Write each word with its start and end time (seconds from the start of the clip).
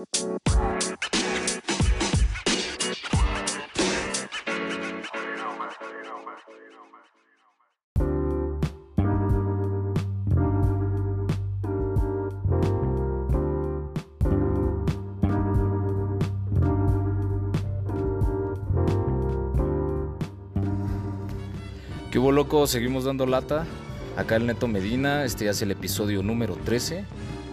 ¿Qué 0.00 0.06
hubo 22.18 22.32
loco? 22.32 22.66
Seguimos 22.66 23.04
dando 23.04 23.26
lata. 23.26 23.66
Acá 24.16 24.36
el 24.36 24.46
Neto 24.46 24.66
Medina, 24.66 25.24
este 25.24 25.44
ya 25.44 25.50
es 25.50 25.60
el 25.60 25.70
episodio 25.70 26.22
número 26.22 26.56
13. 26.56 27.04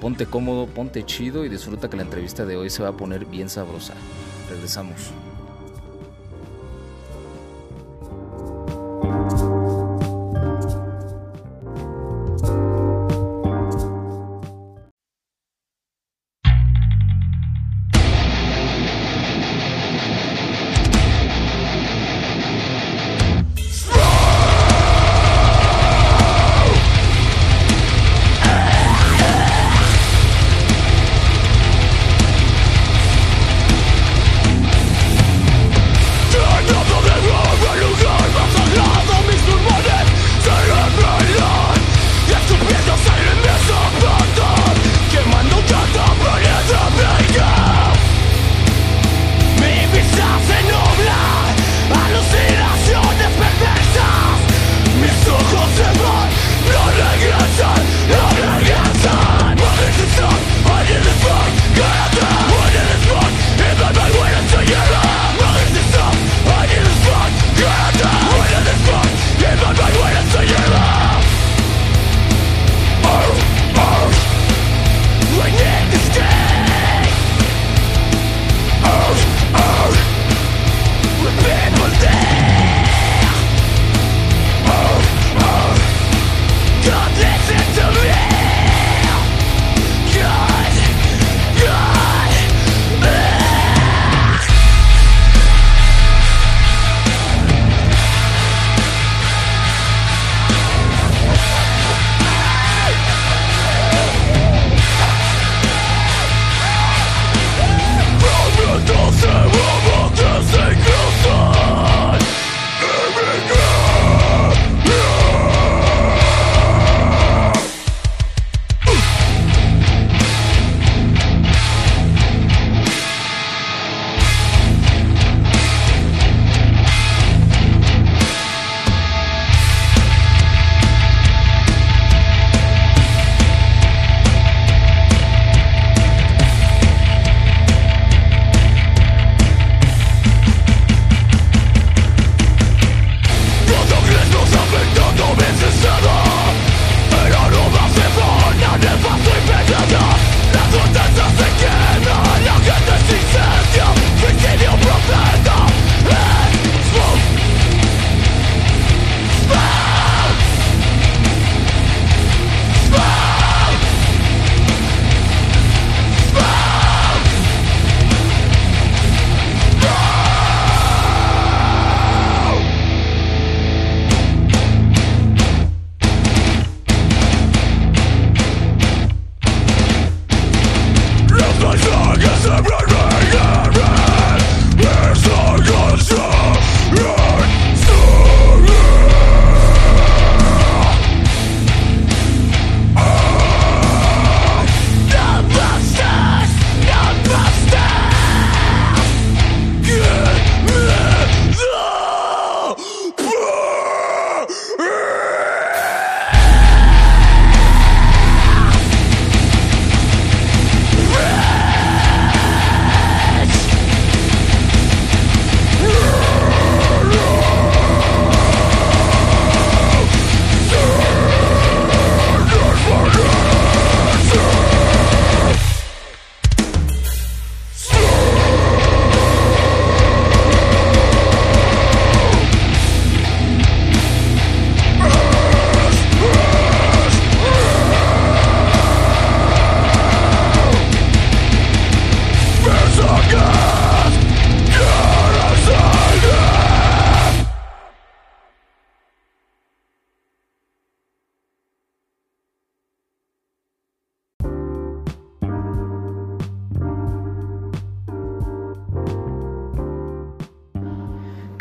Ponte 0.02 0.26
cómodo, 0.28 0.68
ponte 0.68 1.06
chido 1.06 1.44
y 1.44 1.50
disfruta 1.50 1.90
que 1.90 1.98
la 1.98 2.04
entrevista 2.04 2.46
de 2.46 2.56
hoy 2.56 2.70
se 2.70 2.84
va 2.84 2.90
a 2.90 2.98
poner 2.98 3.26
bien 3.26 3.50
sabrosa. 3.50 3.94
Regresamos. 4.50 5.12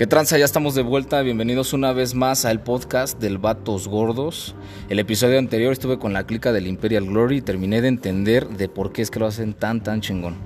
¿Qué 0.07 0.11
tranza? 0.11 0.39
Ya 0.39 0.45
estamos 0.45 0.77
de 0.77 0.83
vuelta. 0.83 1.21
Bienvenidos 1.23 1.73
una 1.73 1.93
vez 1.93 2.15
más 2.15 2.45
al 2.45 2.63
podcast 2.63 3.19
del 3.19 3.39
Vatos 3.39 3.89
Gordos. 3.89 4.55
El 4.89 5.01
episodio 5.01 5.37
anterior 5.37 5.73
estuve 5.73 5.99
con 5.99 6.13
la 6.13 6.25
clica 6.25 6.53
del 6.53 6.69
Imperial 6.69 7.07
Glory 7.07 7.39
y 7.39 7.43
terminé 7.43 7.81
de 7.81 7.89
entender 7.89 8.47
de 8.51 8.69
por 8.69 8.93
qué 8.93 9.03
es 9.03 9.11
que 9.11 9.19
lo 9.19 9.27
hacen 9.27 9.53
tan 9.53 9.83
tan 9.83 10.03
chingón. 10.03 10.37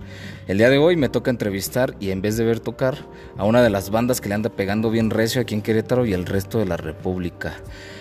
El 0.48 0.56
día 0.56 0.70
de 0.70 0.78
hoy 0.78 0.96
me 0.96 1.10
toca 1.10 1.30
entrevistar 1.30 1.94
y 2.00 2.08
en 2.08 2.22
vez 2.22 2.38
de 2.38 2.44
ver 2.46 2.58
tocar 2.58 2.96
a 3.36 3.44
una 3.44 3.62
de 3.62 3.68
las 3.68 3.90
bandas 3.90 4.22
que 4.22 4.30
le 4.30 4.34
anda 4.34 4.48
pegando 4.48 4.90
bien 4.90 5.10
recio 5.10 5.42
aquí 5.42 5.54
en 5.54 5.60
Querétaro 5.60 6.06
y 6.06 6.14
el 6.14 6.24
resto 6.24 6.58
de 6.58 6.64
la 6.64 6.78
República. 6.78 7.52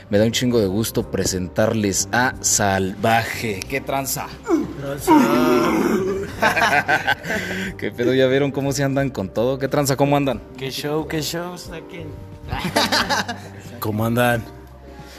Me 0.09 0.17
da 0.17 0.25
un 0.25 0.31
chingo 0.31 0.59
de 0.59 0.65
gusto 0.65 1.11
presentarles 1.11 2.09
a 2.11 2.33
Salvaje. 2.41 3.59
¿Qué 3.69 3.79
tranza? 3.79 4.25
¿Qué 7.77 7.91
pedo? 7.91 8.15
¿Ya 8.15 8.25
vieron 8.25 8.49
cómo 8.51 8.71
se 8.71 8.83
andan 8.83 9.11
con 9.11 9.29
todo? 9.29 9.59
¿Qué 9.59 9.67
tranza? 9.67 9.95
¿Cómo 9.95 10.17
andan? 10.17 10.41
¿Qué 10.57 10.71
show, 10.71 11.07
qué 11.07 11.21
show 11.21 11.55
saquen? 11.59 12.07
¿Cómo 13.79 14.03
andan? 14.03 14.43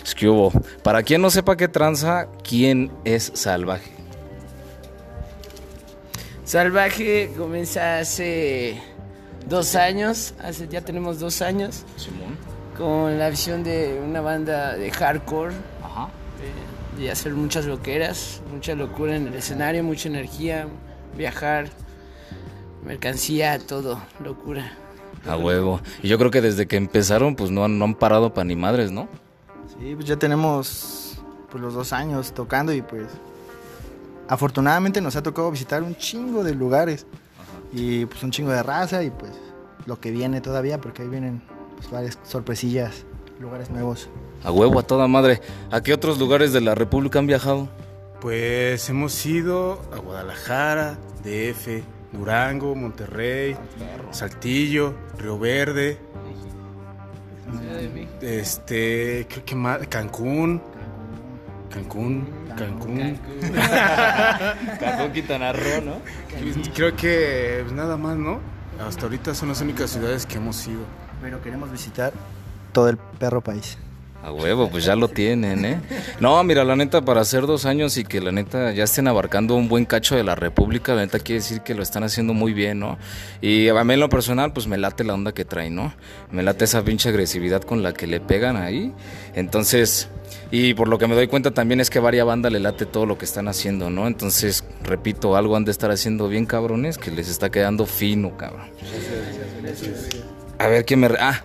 Es 0.05 0.13
que 0.13 0.29
hubo. 0.29 0.51
Para 0.83 1.05
quien 1.05 1.23
no 1.23 1.31
sepa 1.31 1.57
qué 1.57 1.69
tranza, 1.69 2.27
¿quién 2.43 2.91
es 3.05 3.31
Salvaje? 3.35 3.93
Salvaje 6.45 7.31
comienza 7.39 8.01
hace 8.01 8.83
dos 9.49 9.77
años, 9.77 10.35
hace, 10.43 10.67
ya 10.67 10.81
tenemos 10.81 11.21
dos 11.21 11.43
años, 11.43 11.85
Simón. 11.97 12.37
Con 12.76 13.19
la 13.19 13.28
visión 13.31 13.62
de 13.62 14.00
una 14.05 14.20
banda 14.20 14.75
de 14.75 14.90
hardcore, 14.90 15.55
Ajá. 15.82 16.08
eh, 16.40 17.00
de 17.00 17.11
hacer 17.11 17.34
muchas 17.34 17.67
loqueras, 17.67 18.40
mucha 18.52 18.75
locura 18.75 19.17
en 19.17 19.28
el 19.28 19.34
escenario, 19.34 19.82
mucha 19.84 20.08
energía, 20.08 20.67
viajar, 21.17 21.69
mercancía, 22.84 23.58
todo, 23.58 24.00
locura. 24.22 24.72
A 25.26 25.37
huevo. 25.37 25.81
Y 26.02 26.08
yo 26.08 26.19
creo 26.19 26.31
que 26.31 26.40
desde 26.40 26.67
que 26.67 26.76
empezaron, 26.76 27.37
pues 27.37 27.50
no 27.50 27.64
han, 27.64 27.78
no 27.78 27.84
han 27.84 27.94
parado 27.94 28.32
para 28.32 28.44
ni 28.46 28.56
madres, 28.56 28.90
¿no? 28.90 29.08
Sí, 29.78 29.94
pues 29.94 30.06
ya 30.06 30.17
tenemos 30.17 31.20
pues 31.50 31.62
los 31.62 31.75
dos 31.75 31.93
años 31.93 32.32
tocando 32.32 32.72
y 32.72 32.81
pues 32.81 33.06
afortunadamente 34.28 35.00
nos 35.00 35.17
ha 35.17 35.22
tocado 35.22 35.50
visitar 35.50 35.82
un 35.82 35.96
chingo 35.96 36.44
de 36.44 36.55
lugares 36.55 37.06
y 37.72 38.06
pues 38.06 38.22
un 38.22 38.31
chingo 38.31 38.50
de 38.52 38.62
raza 38.62 39.02
y 39.02 39.11
pues 39.11 39.32
lo 39.87 39.99
que 40.00 40.11
viene 40.11 40.40
todavía 40.40 40.81
porque 40.81 41.02
ahí 41.02 41.08
vienen 41.08 41.43
pues 41.81 41.91
varias 41.91 42.19
sorpresillas, 42.25 43.06
lugares 43.41 43.71
nuevos. 43.71 44.11
A 44.44 44.53
huevo, 44.53 44.79
a 44.79 44.82
toda 44.82 45.09
madre. 45.09 45.41
¿A 45.71 45.82
qué 45.82 45.94
otros 45.94 46.19
lugares 46.19 46.53
de 46.53 46.61
la 46.61 46.75
República 46.75 47.19
han 47.19 47.27
viajado? 47.27 47.69
Pues 48.21 48.88
hemos 48.91 49.25
ido 49.25 49.81
a 49.94 49.99
Guadalajara, 49.99 50.99
DF, 51.25 51.82
Durango, 52.12 52.75
Monterrey, 52.75 53.56
Saltillo, 54.11 54.94
Río 55.17 55.38
Verde, 55.38 55.99
este, 58.21 59.27
creo 59.29 59.44
que 59.44 59.55
más, 59.55 59.87
Cancún, 59.88 60.61
Cancún, 61.71 62.29
Cancún. 62.56 63.19
Cancún, 64.81 65.12
Quintana 65.12 65.53
Roo, 65.53 65.81
¿no? 65.82 65.97
Creo 66.75 66.94
que 66.94 67.61
pues, 67.62 67.73
nada 67.73 67.97
más, 67.97 68.17
¿no? 68.17 68.41
Hasta 68.87 69.03
ahorita 69.03 69.35
son 69.35 69.49
las 69.49 69.61
únicas 69.61 69.91
ciudades 69.91 70.27
que 70.27 70.37
hemos 70.37 70.67
ido. 70.67 70.85
Pero 71.22 71.43
queremos 71.43 71.70
visitar 71.70 72.12
todo 72.72 72.88
el 72.88 72.96
perro 72.96 73.40
país. 73.40 73.78
A 74.22 74.32
huevo, 74.32 74.69
pues 74.69 74.84
ya 74.84 74.96
lo 74.96 75.08
tienen, 75.08 75.64
¿eh? 75.64 75.81
No, 76.20 76.44
mira, 76.44 76.62
la 76.62 76.76
neta, 76.76 77.02
para 77.02 77.22
hacer 77.22 77.46
dos 77.46 77.64
años 77.64 77.96
y 77.96 78.05
que 78.05 78.20
la 78.20 78.31
neta 78.32 78.70
ya 78.72 78.84
estén 78.84 79.08
abarcando 79.08 79.55
un 79.55 79.67
buen 79.67 79.87
cacho 79.87 80.14
de 80.14 80.22
la 80.22 80.34
República, 80.34 80.94
la 80.94 81.00
neta 81.00 81.19
quiere 81.20 81.40
decir 81.40 81.62
que 81.62 81.75
lo 81.75 81.82
están 81.82 82.02
haciendo 82.02 82.34
muy 82.34 82.52
bien, 82.52 82.81
¿no? 82.81 82.99
Y 83.40 83.69
a 83.69 83.82
mí 83.82 83.94
en 83.94 84.00
lo 84.00 84.11
personal, 84.11 84.52
pues 84.52 84.67
me 84.67 84.76
late 84.76 85.05
la 85.05 85.14
onda 85.14 85.32
que 85.32 85.46
traen, 85.46 85.75
¿no? 85.75 85.94
Me 86.31 86.43
late 86.43 86.67
esa 86.67 86.84
pinche 86.84 87.08
agresividad 87.08 87.62
con 87.62 87.82
la 87.82 87.94
que 87.94 88.06
le 88.06 88.20
pegan 88.20 88.58
ahí. 88.58 88.93
Entonces, 89.34 90.11
y 90.50 90.75
por 90.75 90.88
lo 90.88 90.99
que 90.99 91.06
me 91.06 91.14
doy 91.14 91.26
cuenta 91.26 91.52
también 91.52 91.81
es 91.81 91.88
que 91.88 91.99
a 91.99 92.02
varias 92.02 92.26
bandas 92.26 92.52
le 92.52 92.61
late 92.61 92.84
todo 92.84 93.06
lo 93.06 93.17
que 93.17 93.25
están 93.25 93.49
haciendo, 93.49 93.88
¿no? 93.88 94.06
Entonces, 94.06 94.64
repito, 94.82 95.34
algo 95.34 95.56
han 95.56 95.64
de 95.64 95.70
estar 95.70 95.90
haciendo 95.90 96.28
bien 96.28 96.44
cabrones 96.44 96.99
que 96.99 97.11
les 97.11 97.31
está 97.31 97.49
quedando 97.49 97.87
fino, 97.87 98.37
cabrón. 98.37 98.69
A 100.61 100.69
ver, 100.69 100.85
¿quién 100.85 101.01
me... 101.01 101.09
re- 101.09 101.19
Ah, 101.21 101.43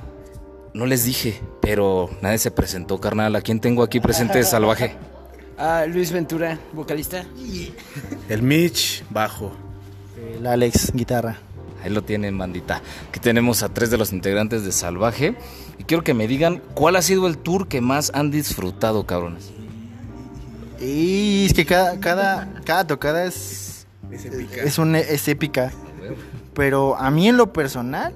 no 0.73 0.85
les 0.85 1.05
dije, 1.05 1.39
pero 1.61 2.09
nadie 2.21 2.37
se 2.37 2.51
presentó, 2.51 2.99
carnal. 2.99 3.35
¿A 3.35 3.41
quién 3.41 3.59
tengo 3.59 3.81
aquí 3.83 3.99
presente 3.99 4.37
de 4.39 4.43
salvaje? 4.55 4.95
Ah, 5.57 5.85
Luis 5.87 6.11
Ventura, 6.11 6.59
vocalista. 6.73 7.23
El 8.27 8.41
Mitch, 8.41 9.03
bajo. 9.09 9.53
El 10.37 10.45
Alex, 10.45 10.91
guitarra. 10.93 11.37
Ahí 11.83 11.91
lo 11.91 12.03
tienen, 12.03 12.37
bandita. 12.37 12.81
Aquí 13.09 13.19
tenemos 13.19 13.63
a 13.63 13.69
tres 13.69 13.89
de 13.89 13.97
los 13.97 14.11
integrantes 14.11 14.65
de 14.65 14.71
Salvaje. 14.71 15.35
Y 15.77 15.83
quiero 15.83 16.03
que 16.03 16.13
me 16.15 16.27
digan 16.27 16.61
cuál 16.73 16.95
ha 16.95 17.01
sido 17.01 17.27
el 17.27 17.37
tour 17.37 17.67
que 17.67 17.79
más 17.79 18.11
han 18.15 18.31
disfrutado, 18.31 19.05
cabrones. 19.05 19.51
Y 20.81 21.45
es 21.45 21.53
que 21.53 21.65
cada, 21.65 21.99
cada, 21.99 22.49
cada 22.65 22.87
tocada 22.87 23.23
es, 23.25 23.85
Es 24.11 24.25
épica. 24.25 24.61
es, 24.63 24.77
un- 24.77 24.95
es 24.95 25.27
épica. 25.27 25.71
Pero 26.53 26.95
a 26.97 27.11
mí 27.11 27.29
en 27.29 27.37
lo 27.37 27.53
personal 27.53 28.13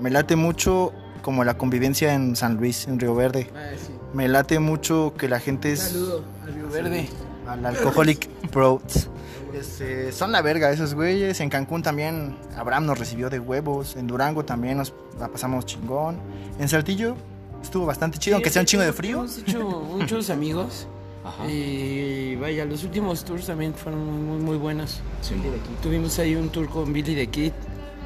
me 0.00 0.10
late 0.10 0.36
mucho 0.36 0.92
como 1.22 1.44
la 1.44 1.58
convivencia 1.58 2.14
en 2.14 2.36
San 2.36 2.56
Luis, 2.56 2.86
en 2.86 3.00
Río 3.00 3.14
Verde. 3.14 3.50
Ah, 3.54 3.70
sí. 3.76 3.92
Me 4.12 4.28
late 4.28 4.58
mucho 4.58 5.14
que 5.18 5.28
la 5.28 5.40
gente 5.40 5.72
es 5.72 5.80
Saludo 5.80 6.24
al 6.44 6.54
Río 6.54 6.68
Verde. 6.68 7.08
al 7.46 7.66
Alcoholic 7.66 8.28
Bros. 8.52 9.08
Este, 9.52 10.12
son 10.12 10.32
la 10.32 10.42
verga 10.42 10.70
esos 10.70 10.94
güeyes. 10.94 11.40
En 11.40 11.50
Cancún 11.50 11.82
también 11.82 12.36
Abraham 12.56 12.86
nos 12.86 12.98
recibió 12.98 13.30
de 13.30 13.38
huevos. 13.38 13.96
En 13.96 14.06
Durango 14.06 14.44
también 14.44 14.76
nos 14.78 14.92
la 15.18 15.28
pasamos 15.28 15.64
chingón. 15.66 16.18
En 16.58 16.68
Saltillo 16.68 17.16
estuvo 17.62 17.86
bastante 17.86 18.18
chido, 18.18 18.36
aunque 18.36 18.50
sea 18.50 18.62
un 18.62 18.66
chingo 18.66 18.84
de 18.84 18.92
frío. 18.92 19.18
Hemos 19.18 19.38
hecho 19.38 19.60
muchos 19.96 20.30
amigos. 20.30 20.86
Ajá. 21.24 21.50
Y 21.50 22.36
vaya, 22.36 22.64
los 22.64 22.84
últimos 22.84 23.24
tours 23.24 23.46
también 23.46 23.74
fueron 23.74 24.26
muy, 24.28 24.38
muy, 24.38 24.56
buenos. 24.56 25.00
Simón. 25.22 25.54
Tuvimos 25.82 26.18
ahí 26.20 26.36
un 26.36 26.50
tour 26.50 26.68
con 26.68 26.92
Billy 26.92 27.16
the 27.16 27.26
Kid. 27.26 27.52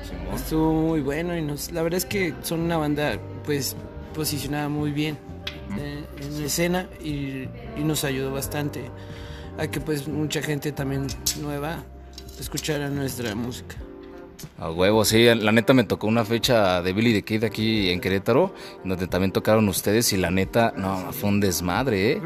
Simón. 0.05 0.35
Estuvo 0.35 0.73
muy 0.73 1.01
bueno 1.01 1.37
y 1.37 1.43
nos, 1.43 1.73
la 1.73 1.83
verdad 1.83 1.99
es 1.99 2.05
que 2.05 2.35
son 2.43 2.61
una 2.61 2.77
banda 2.77 3.19
pues 3.45 3.77
posicionada 4.15 4.69
muy 4.69 4.91
bien 4.93 5.19
eh, 5.79 6.05
en 6.21 6.41
la 6.41 6.47
escena 6.47 6.89
y, 7.03 7.49
y 7.77 7.85
nos 7.85 8.05
ayudó 8.05 8.33
bastante 8.33 8.91
a 9.59 9.67
que 9.69 9.81
pues 9.81 10.09
mucha 10.09 10.43
gente 10.43 10.73
también 10.73 11.07
nueva 11.41 11.85
escuchara 12.39 12.89
nuestra 12.89 13.35
música. 13.35 13.77
A 14.59 14.71
huevo, 14.71 15.05
sí. 15.05 15.27
La 15.35 15.53
neta 15.53 15.75
me 15.75 15.85
tocó 15.85 16.07
una 16.07 16.25
fecha 16.25 16.83
de 16.83 16.93
Billy 16.93 17.13
the 17.13 17.23
Kid 17.23 17.45
aquí 17.45 17.91
en 17.91 18.01
Querétaro, 18.01 18.55
donde 18.85 19.07
también 19.07 19.33
tocaron 19.33 19.69
ustedes. 19.69 20.13
Y 20.13 20.17
la 20.17 20.31
neta, 20.31 20.73
no, 20.77 21.13
fue 21.13 21.29
un 21.29 21.41
desmadre, 21.41 22.13
¿eh? 22.13 22.23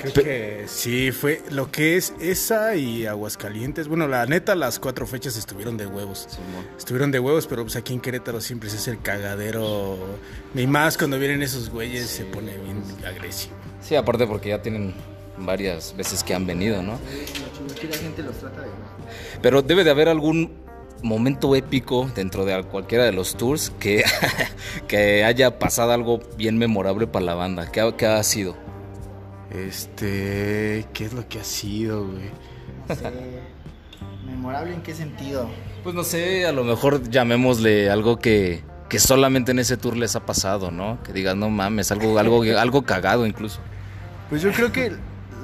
Creo 0.00 0.12
que 0.12 0.64
sí, 0.66 1.12
fue 1.12 1.42
lo 1.50 1.70
que 1.70 1.96
es 1.96 2.12
esa 2.20 2.76
y 2.76 3.06
Aguascalientes. 3.06 3.88
Bueno, 3.88 4.08
la 4.08 4.26
neta, 4.26 4.54
las 4.54 4.78
cuatro 4.78 5.06
fechas 5.06 5.36
estuvieron 5.36 5.76
de 5.76 5.86
huevos. 5.86 6.28
Estuvieron 6.76 7.10
de 7.10 7.20
huevos, 7.20 7.46
pero 7.46 7.62
pues 7.62 7.76
aquí 7.76 7.92
en 7.94 8.00
Querétaro 8.00 8.40
siempre 8.40 8.68
se 8.68 8.76
hace 8.76 8.90
el 8.90 9.00
cagadero. 9.00 9.96
Ni 10.54 10.66
más 10.66 10.98
cuando 10.98 11.18
vienen 11.18 11.42
esos 11.42 11.70
güeyes 11.70 12.08
se 12.08 12.24
pone 12.24 12.56
bien 12.58 12.82
agresivo. 13.06 13.54
Sí, 13.80 13.94
aparte 13.94 14.26
porque 14.26 14.50
ya 14.50 14.60
tienen 14.60 14.94
varias 15.38 15.94
veces 15.96 16.22
que 16.24 16.34
han 16.34 16.46
venido, 16.46 16.82
¿no? 16.82 16.92
la 16.92 17.96
gente 17.96 18.22
los 18.22 18.36
trata 18.36 18.62
de 18.62 18.68
Pero 19.42 19.62
debe 19.62 19.84
de 19.84 19.90
haber 19.90 20.08
algún 20.08 20.52
momento 21.02 21.54
épico 21.54 22.10
dentro 22.14 22.44
de 22.44 22.62
cualquiera 22.64 23.04
de 23.04 23.12
los 23.12 23.36
tours 23.36 23.70
que, 23.78 24.02
que 24.88 25.24
haya 25.24 25.58
pasado 25.58 25.92
algo 25.92 26.20
bien 26.36 26.58
memorable 26.58 27.06
para 27.06 27.24
la 27.24 27.34
banda. 27.34 27.70
¿Qué 27.70 27.80
ha, 27.80 27.96
qué 27.96 28.06
ha 28.06 28.22
sido? 28.22 28.56
Este, 29.50 30.86
¿qué 30.92 31.04
es 31.04 31.12
lo 31.12 31.28
que 31.28 31.40
ha 31.40 31.44
sido, 31.44 32.06
güey? 32.06 32.30
¿Memorable 34.26 34.74
en 34.74 34.82
qué 34.82 34.94
sentido? 34.94 35.48
Pues 35.82 35.94
no 35.94 36.02
sé, 36.02 36.46
a 36.46 36.52
lo 36.52 36.64
mejor 36.64 37.08
llamémosle 37.08 37.90
algo 37.90 38.18
que, 38.18 38.64
que 38.88 38.98
solamente 38.98 39.52
en 39.52 39.60
ese 39.60 39.76
tour 39.76 39.96
les 39.96 40.16
ha 40.16 40.26
pasado, 40.26 40.70
¿no? 40.70 41.02
Que 41.02 41.12
digas, 41.12 41.36
no 41.36 41.48
mames, 41.48 41.92
algo, 41.92 42.18
algo, 42.18 42.42
algo 42.58 42.82
cagado 42.82 43.26
incluso. 43.26 43.60
Pues 44.28 44.42
yo 44.42 44.50
creo 44.52 44.72
que 44.72 44.92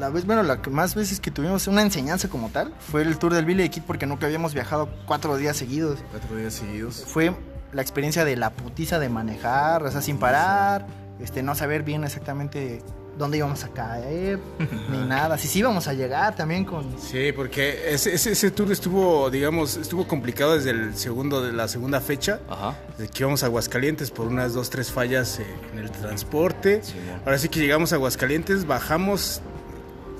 la 0.00 0.08
vez, 0.08 0.26
bueno, 0.26 0.42
la 0.42 0.60
que 0.60 0.70
más 0.70 0.96
veces 0.96 1.20
que 1.20 1.30
tuvimos 1.30 1.68
una 1.68 1.82
enseñanza 1.82 2.28
como 2.28 2.48
tal 2.48 2.72
fue 2.80 3.02
el 3.02 3.18
tour 3.18 3.32
del 3.32 3.44
Billy 3.44 3.68
Kid 3.68 3.82
porque 3.86 4.06
nunca 4.06 4.26
habíamos 4.26 4.52
viajado 4.52 4.88
cuatro 5.06 5.36
días 5.36 5.56
seguidos. 5.56 6.00
Cuatro 6.10 6.36
días 6.36 6.54
seguidos. 6.54 7.04
Fue 7.06 7.32
la 7.72 7.82
experiencia 7.82 8.24
de 8.24 8.36
la 8.36 8.50
putiza 8.50 8.98
de 8.98 9.08
manejar, 9.08 9.84
o 9.84 9.90
sea, 9.90 10.02
sin 10.02 10.18
parar, 10.18 10.86
este, 11.20 11.42
no 11.44 11.54
saber 11.54 11.84
bien 11.84 12.02
exactamente 12.02 12.82
dónde 13.22 13.38
íbamos 13.38 13.64
a 13.64 13.68
caer, 13.68 14.38
ni 14.90 14.98
nada. 14.98 15.38
Si 15.38 15.48
sí 15.48 15.60
íbamos 15.60 15.88
a 15.88 15.94
llegar 15.94 16.36
también 16.36 16.64
con... 16.64 16.84
Sí, 16.98 17.32
porque 17.32 17.94
ese, 17.94 18.14
ese, 18.14 18.32
ese 18.32 18.50
tour 18.50 18.70
estuvo, 18.70 19.30
digamos, 19.30 19.76
estuvo 19.76 20.06
complicado 20.06 20.54
desde 20.54 20.70
el 20.70 20.94
segundo 20.94 21.42
de 21.42 21.52
la 21.52 21.68
segunda 21.68 22.00
fecha. 22.00 22.40
Ajá. 22.48 22.76
Desde 22.98 23.10
que 23.10 23.22
íbamos 23.22 23.42
a 23.42 23.46
Aguascalientes 23.46 24.10
por 24.10 24.26
unas 24.26 24.54
dos, 24.54 24.70
tres 24.70 24.90
fallas 24.90 25.38
eh, 25.38 25.46
en 25.72 25.78
el 25.78 25.90
transporte. 25.90 26.82
Ahora 27.24 27.38
sí 27.38 27.48
que 27.48 27.60
llegamos 27.60 27.92
a 27.92 27.96
Aguascalientes, 27.96 28.66
bajamos, 28.66 29.40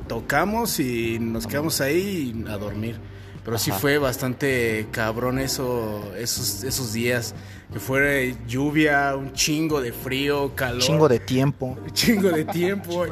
tocamos 0.08 0.80
y 0.80 1.18
nos 1.18 1.46
quedamos 1.46 1.80
ahí 1.80 2.44
a 2.48 2.56
dormir. 2.56 3.11
Pero 3.44 3.58
sí 3.58 3.72
fue 3.72 3.98
bastante 3.98 4.86
cabrón 4.92 5.38
eso, 5.38 6.12
esos, 6.16 6.62
esos 6.62 6.92
días. 6.92 7.34
Que 7.72 7.80
fue 7.80 8.36
lluvia, 8.46 9.16
un 9.16 9.32
chingo 9.32 9.80
de 9.80 9.92
frío, 9.92 10.54
calor. 10.54 10.82
Chingo 10.82 11.08
de 11.08 11.18
tiempo. 11.18 11.76
Un 11.82 11.90
chingo 11.92 12.30
de 12.30 12.44
tiempo. 12.44 13.06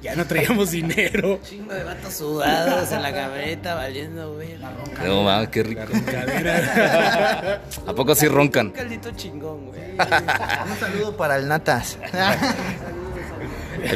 Ya 0.00 0.14
no 0.14 0.26
traíamos 0.26 0.70
dinero. 0.70 1.40
Chingo 1.42 1.72
de 1.72 1.82
vatos 1.82 2.14
sudados 2.14 2.92
en 2.92 3.02
la 3.02 3.12
camioneta, 3.12 3.74
valiendo, 3.74 4.34
güey. 4.34 4.56
No, 5.02 5.24
ma, 5.24 5.50
qué 5.50 5.62
rico. 5.62 5.82
¿A 7.86 7.94
poco 7.94 8.14
sí 8.14 8.28
roncan? 8.28 8.66
Un 8.66 8.72
caldito 8.72 9.10
chingón, 9.12 9.66
güey. 9.66 9.92
Un 9.92 10.78
saludo 10.78 11.16
para 11.16 11.36
el 11.36 11.48
Natas. 11.48 11.98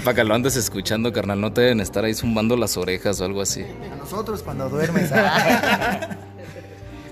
Para 0.04 0.14
que 0.14 0.24
lo 0.24 0.34
andes 0.34 0.56
escuchando, 0.56 1.12
carnal, 1.12 1.40
no 1.40 1.52
te 1.52 1.62
deben 1.62 1.80
estar 1.80 2.04
ahí 2.04 2.14
zumbando 2.14 2.56
las 2.56 2.76
orejas 2.76 3.20
o 3.20 3.24
algo 3.24 3.40
así. 3.40 3.64
A 3.92 3.96
nosotros 3.96 4.42
cuando 4.42 4.68
duermes. 4.68 5.10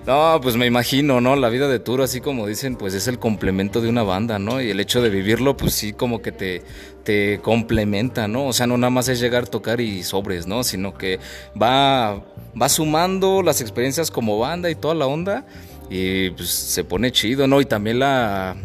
No, 0.06 0.38
pues 0.40 0.56
me 0.56 0.66
imagino, 0.66 1.21
¿no? 1.21 1.35
La 1.35 1.49
vida 1.49 1.66
de 1.66 1.80
tour, 1.80 2.00
así 2.00 2.21
como 2.21 2.47
dicen, 2.47 2.76
pues 2.76 2.95
es 2.95 3.09
el 3.09 3.18
complemento 3.18 3.80
de 3.80 3.88
una 3.88 4.04
banda, 4.04 4.38
¿no? 4.38 4.62
Y 4.62 4.71
el 4.71 4.78
hecho 4.78 5.02
de 5.02 5.11
vivirlo, 5.11 5.56
pues 5.56 5.75
sí, 5.75 5.95
como 5.95 6.23
que 6.23 6.30
te, 6.30 6.62
te 7.02 7.40
complementa, 7.42 8.28
¿no? 8.28 8.47
O 8.47 8.52
sea, 8.52 8.68
no 8.68 8.78
nada 8.78 8.90
más 8.90 9.09
es 9.09 9.18
llegar, 9.18 9.49
tocar 9.49 9.80
y 9.80 10.04
sobres, 10.04 10.47
¿no? 10.47 10.62
Sino 10.62 10.95
que 10.95 11.18
va, 11.61 12.23
va 12.61 12.68
sumando 12.68 13.42
las 13.42 13.61
experiencias 13.61 14.12
como 14.12 14.38
banda 14.38 14.71
y 14.71 14.76
toda 14.76 14.95
la 14.95 15.06
onda. 15.06 15.45
Y 15.90 16.30
pues 16.30 16.50
se 16.50 16.85
pone 16.85 17.11
chido, 17.11 17.49
¿no? 17.49 17.61
Y 17.61 17.64
también 17.64 17.99
la, 17.99 18.56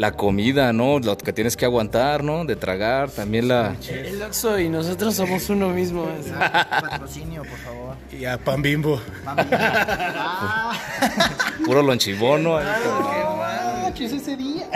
la 0.00 0.12
comida, 0.12 0.72
¿no? 0.72 0.98
Lo 0.98 1.18
que 1.18 1.30
tienes 1.30 1.58
que 1.58 1.66
aguantar, 1.66 2.24
¿no? 2.24 2.46
De 2.46 2.56
tragar, 2.56 3.10
también 3.10 3.48
la... 3.48 3.76
El 3.86 4.22
Oxxo 4.22 4.58
y 4.58 4.70
nosotros 4.70 5.14
somos 5.14 5.50
uno 5.50 5.68
mismo. 5.68 6.08
así. 6.18 6.30
Patrocinio, 6.30 7.42
por 7.42 7.58
favor. 7.58 7.96
Y 8.10 8.24
a 8.24 8.38
Pan 8.38 8.62
Bimbo. 8.62 8.98
Puro 11.66 11.82
lonchibono. 11.82 12.56
ahí. 12.56 13.92
¿Qué 13.94 14.06
es 14.06 14.12
ese 14.14 14.38
día? 14.38 14.70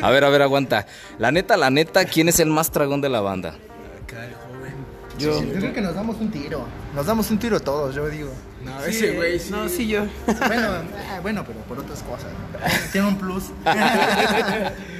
A 0.00 0.10
ver, 0.10 0.22
a 0.22 0.28
ver, 0.28 0.42
aguanta. 0.42 0.86
La 1.18 1.32
neta, 1.32 1.56
la 1.56 1.70
neta, 1.70 2.04
¿quién 2.04 2.28
es 2.28 2.38
el 2.38 2.48
más 2.48 2.70
tragón 2.70 3.00
de 3.00 3.08
la 3.08 3.20
banda? 3.20 3.56
Yo, 5.18 5.42
yo 5.42 5.54
creo 5.54 5.72
que 5.72 5.80
nos 5.80 5.96
damos 5.96 6.20
un 6.20 6.30
tiro. 6.30 6.64
Nos 6.94 7.04
damos 7.04 7.28
un 7.32 7.38
tiro 7.40 7.58
todos, 7.58 7.96
yo 7.96 8.08
digo. 8.08 8.30
No, 8.64 8.84
ese 8.84 9.12
güey 9.12 9.38
sí. 9.38 9.50
No, 9.50 9.68
sí, 9.68 9.86
yo. 9.86 10.06
Bueno, 10.26 10.68
ah, 11.10 11.20
bueno, 11.22 11.44
pero 11.46 11.60
por 11.60 11.78
otras 11.78 12.02
cosas. 12.02 12.30
Tiene 12.92 13.08
un 13.08 13.18
plus. 13.18 13.44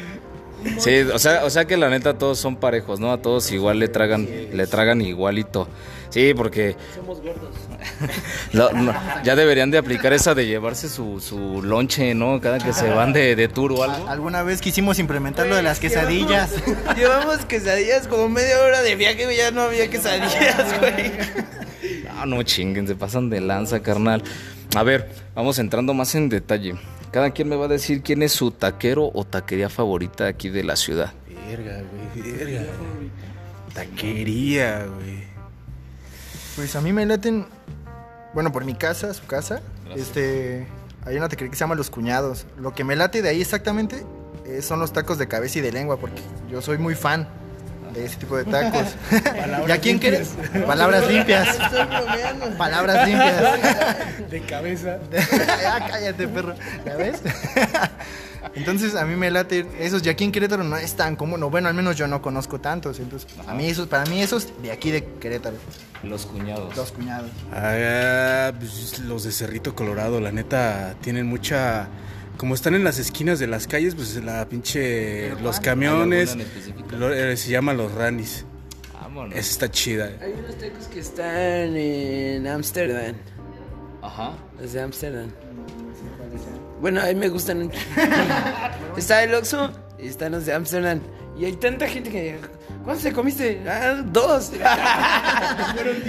Sí, 0.78 1.02
o 1.02 1.18
sea, 1.20 1.44
o 1.44 1.50
sea 1.50 1.66
que 1.66 1.76
la 1.76 1.88
neta 1.88 2.18
todos 2.18 2.38
son 2.38 2.56
parejos, 2.56 2.98
¿no? 2.98 3.12
A 3.12 3.22
todos 3.22 3.52
igual 3.52 3.78
le 3.78 3.86
tragan, 3.86 4.26
le 4.52 4.66
tragan 4.66 5.00
igualito. 5.00 5.68
Sí, 6.10 6.34
porque 6.34 6.76
Somos 6.96 7.20
gordos. 7.20 7.54
no, 8.52 8.70
ya 9.22 9.36
deberían 9.36 9.70
de 9.70 9.78
aplicar 9.78 10.12
esa 10.12 10.34
de 10.34 10.46
llevarse 10.46 10.88
su, 10.88 11.20
su 11.20 11.62
lonche, 11.62 12.14
¿no? 12.14 12.40
Cada 12.40 12.58
que 12.58 12.72
se 12.72 12.88
van 12.90 13.12
de, 13.12 13.36
de 13.36 13.48
tour 13.48 13.72
o 13.72 13.82
algo. 13.82 14.08
Alguna 14.08 14.42
vez 14.42 14.60
quisimos 14.60 14.98
implementar 14.98 15.46
lo 15.46 15.56
de 15.56 15.62
las 15.62 15.78
quesadillas. 15.78 16.50
Llevamos, 16.66 16.96
llevamos 16.96 17.44
quesadillas 17.46 18.08
como 18.08 18.28
media 18.28 18.60
hora 18.60 18.82
de 18.82 18.96
viaje, 18.96 19.24
güey, 19.24 19.36
ya 19.36 19.50
no 19.50 19.62
había 19.62 19.88
quesadillas, 19.88 20.78
güey. 20.80 21.12
No, 22.14 22.26
no 22.36 22.42
chinguen, 22.42 22.86
se 22.86 22.96
pasan 22.96 23.30
de 23.30 23.40
lanza, 23.40 23.80
carnal. 23.80 24.22
A 24.76 24.82
ver, 24.82 25.08
vamos 25.34 25.58
entrando 25.58 25.94
más 25.94 26.14
en 26.14 26.28
detalle. 26.28 26.74
Cada 27.10 27.30
quien 27.30 27.48
me 27.48 27.56
va 27.56 27.66
a 27.66 27.68
decir 27.68 28.02
quién 28.02 28.22
es 28.22 28.32
su 28.32 28.50
taquero 28.50 29.10
o 29.14 29.24
taquería 29.24 29.70
favorita 29.70 30.26
aquí 30.26 30.50
de 30.50 30.62
la 30.62 30.76
ciudad. 30.76 31.12
Verga, 31.48 31.80
güey, 32.14 32.32
verga. 32.32 32.66
Taquería, 33.72 34.86
güey. 34.86 35.27
Pues 36.58 36.74
a 36.74 36.80
mí 36.80 36.92
me 36.92 37.06
laten, 37.06 37.46
bueno, 38.34 38.50
por 38.50 38.64
mi 38.64 38.74
casa, 38.74 39.14
su 39.14 39.24
casa, 39.26 39.62
este, 39.94 40.66
hay 41.06 41.16
una 41.16 41.28
taquería 41.28 41.50
que 41.50 41.56
se 41.56 41.60
llama 41.60 41.76
Los 41.76 41.88
Cuñados. 41.88 42.46
Lo 42.58 42.74
que 42.74 42.82
me 42.82 42.96
late 42.96 43.22
de 43.22 43.28
ahí 43.28 43.40
exactamente 43.40 44.04
eh, 44.44 44.60
son 44.60 44.80
los 44.80 44.92
tacos 44.92 45.18
de 45.18 45.28
cabeza 45.28 45.60
y 45.60 45.62
de 45.62 45.70
lengua, 45.70 45.98
porque 46.00 46.20
yo 46.50 46.60
soy 46.60 46.76
muy 46.76 46.96
fan 46.96 47.28
de 47.94 48.06
ese 48.06 48.16
tipo 48.16 48.36
de 48.36 48.44
tacos. 48.44 48.88
¿Y 49.68 49.70
a 49.70 49.78
quién 49.78 50.00
quieres? 50.00 50.30
Palabras 50.66 51.08
limpias. 51.08 51.56
Palabras 52.58 53.06
limpias. 53.06 54.28
De 54.28 54.40
cabeza. 54.40 54.98
ya 55.12 55.86
cállate, 55.88 56.26
perro. 56.26 56.56
¿Ya 56.84 56.96
ves? 56.96 57.22
Entonces 58.54 58.94
a 58.94 59.04
mí 59.04 59.14
me 59.16 59.30
late 59.30 59.66
esos 59.78 60.04
y 60.04 60.08
aquí 60.08 60.24
en 60.24 60.32
Querétaro 60.32 60.64
no 60.64 60.76
es 60.76 60.94
tan 60.94 61.16
común. 61.16 61.42
o 61.42 61.50
Bueno, 61.50 61.68
al 61.68 61.74
menos 61.74 61.96
yo 61.96 62.06
no 62.06 62.20
conozco 62.22 62.60
tantos. 62.60 62.98
Entonces, 63.00 63.28
a 63.46 63.54
mí 63.54 63.66
esos, 63.66 63.86
para 63.88 64.04
mí 64.10 64.20
esos 64.22 64.48
de 64.62 64.70
aquí 64.72 64.90
de 64.90 65.04
Querétaro, 65.20 65.56
Los 66.02 66.26
cuñados. 66.26 66.76
los 66.76 66.92
cuñados. 66.92 67.30
Ah, 67.52 68.52
pues, 68.58 68.98
los 69.00 69.24
de 69.24 69.32
Cerrito 69.32 69.74
Colorado, 69.74 70.20
la 70.20 70.32
neta, 70.32 70.94
tienen 71.00 71.26
mucha... 71.26 71.88
Como 72.36 72.54
están 72.54 72.74
en 72.76 72.84
las 72.84 72.98
esquinas 73.00 73.40
de 73.40 73.48
las 73.48 73.66
calles, 73.66 73.94
pues 73.96 74.14
la 74.22 74.48
pinche... 74.48 75.34
Los 75.42 75.58
camiones... 75.58 76.30
¿Hay 76.30 76.40
alguna 76.40 76.44
en 76.44 76.48
específico? 76.58 76.96
lo- 76.96 77.12
eh, 77.12 77.36
se 77.36 77.50
llaman 77.50 77.76
los 77.76 77.92
Ranis. 77.92 78.44
Vámonos. 78.92 79.34
Esa 79.36 79.50
está 79.50 79.70
chida. 79.70 80.10
Hay 80.20 80.32
unos 80.38 80.56
tacos 80.56 80.86
que 80.86 81.00
están 81.00 81.76
en 81.76 82.46
Ámsterdam. 82.46 83.16
Ajá. 84.02 84.34
Los 84.60 84.72
de 84.72 84.82
Ámsterdam. 84.82 85.30
Bueno, 86.80 87.00
a 87.00 87.06
mí 87.06 87.14
me 87.14 87.28
gustan. 87.28 87.70
Está 88.96 89.22
el 89.22 89.34
Oxxo 89.34 89.70
y 89.98 90.08
están 90.08 90.32
los 90.32 90.46
de 90.46 90.54
Ámsterdam. 90.54 91.00
Y 91.38 91.44
hay 91.44 91.52
tanta 91.54 91.86
gente 91.88 92.10
que. 92.10 92.38
¿Cuántos 92.84 93.04
te 93.04 93.12
comiste? 93.12 93.62
Ah, 93.68 94.02
dos. 94.04 94.52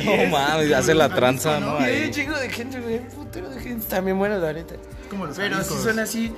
No 0.06 0.26
mames, 0.30 0.72
hace 0.74 0.94
la 0.94 1.10
tranza, 1.10 1.60
¿no? 1.60 1.78
Hay 1.78 2.06
un 2.06 2.12
chingo 2.12 2.38
de 2.38 2.50
gente, 2.50 2.80
güey. 2.80 2.98
Un 2.98 3.06
putero 3.08 3.50
de 3.50 3.60
gente. 3.60 3.86
También 3.88 4.18
buenos, 4.18 4.42
la 4.42 4.54
neta. 4.54 4.76
Pero 5.36 5.64
si 5.64 5.76
son 5.76 6.00
así. 6.00 6.34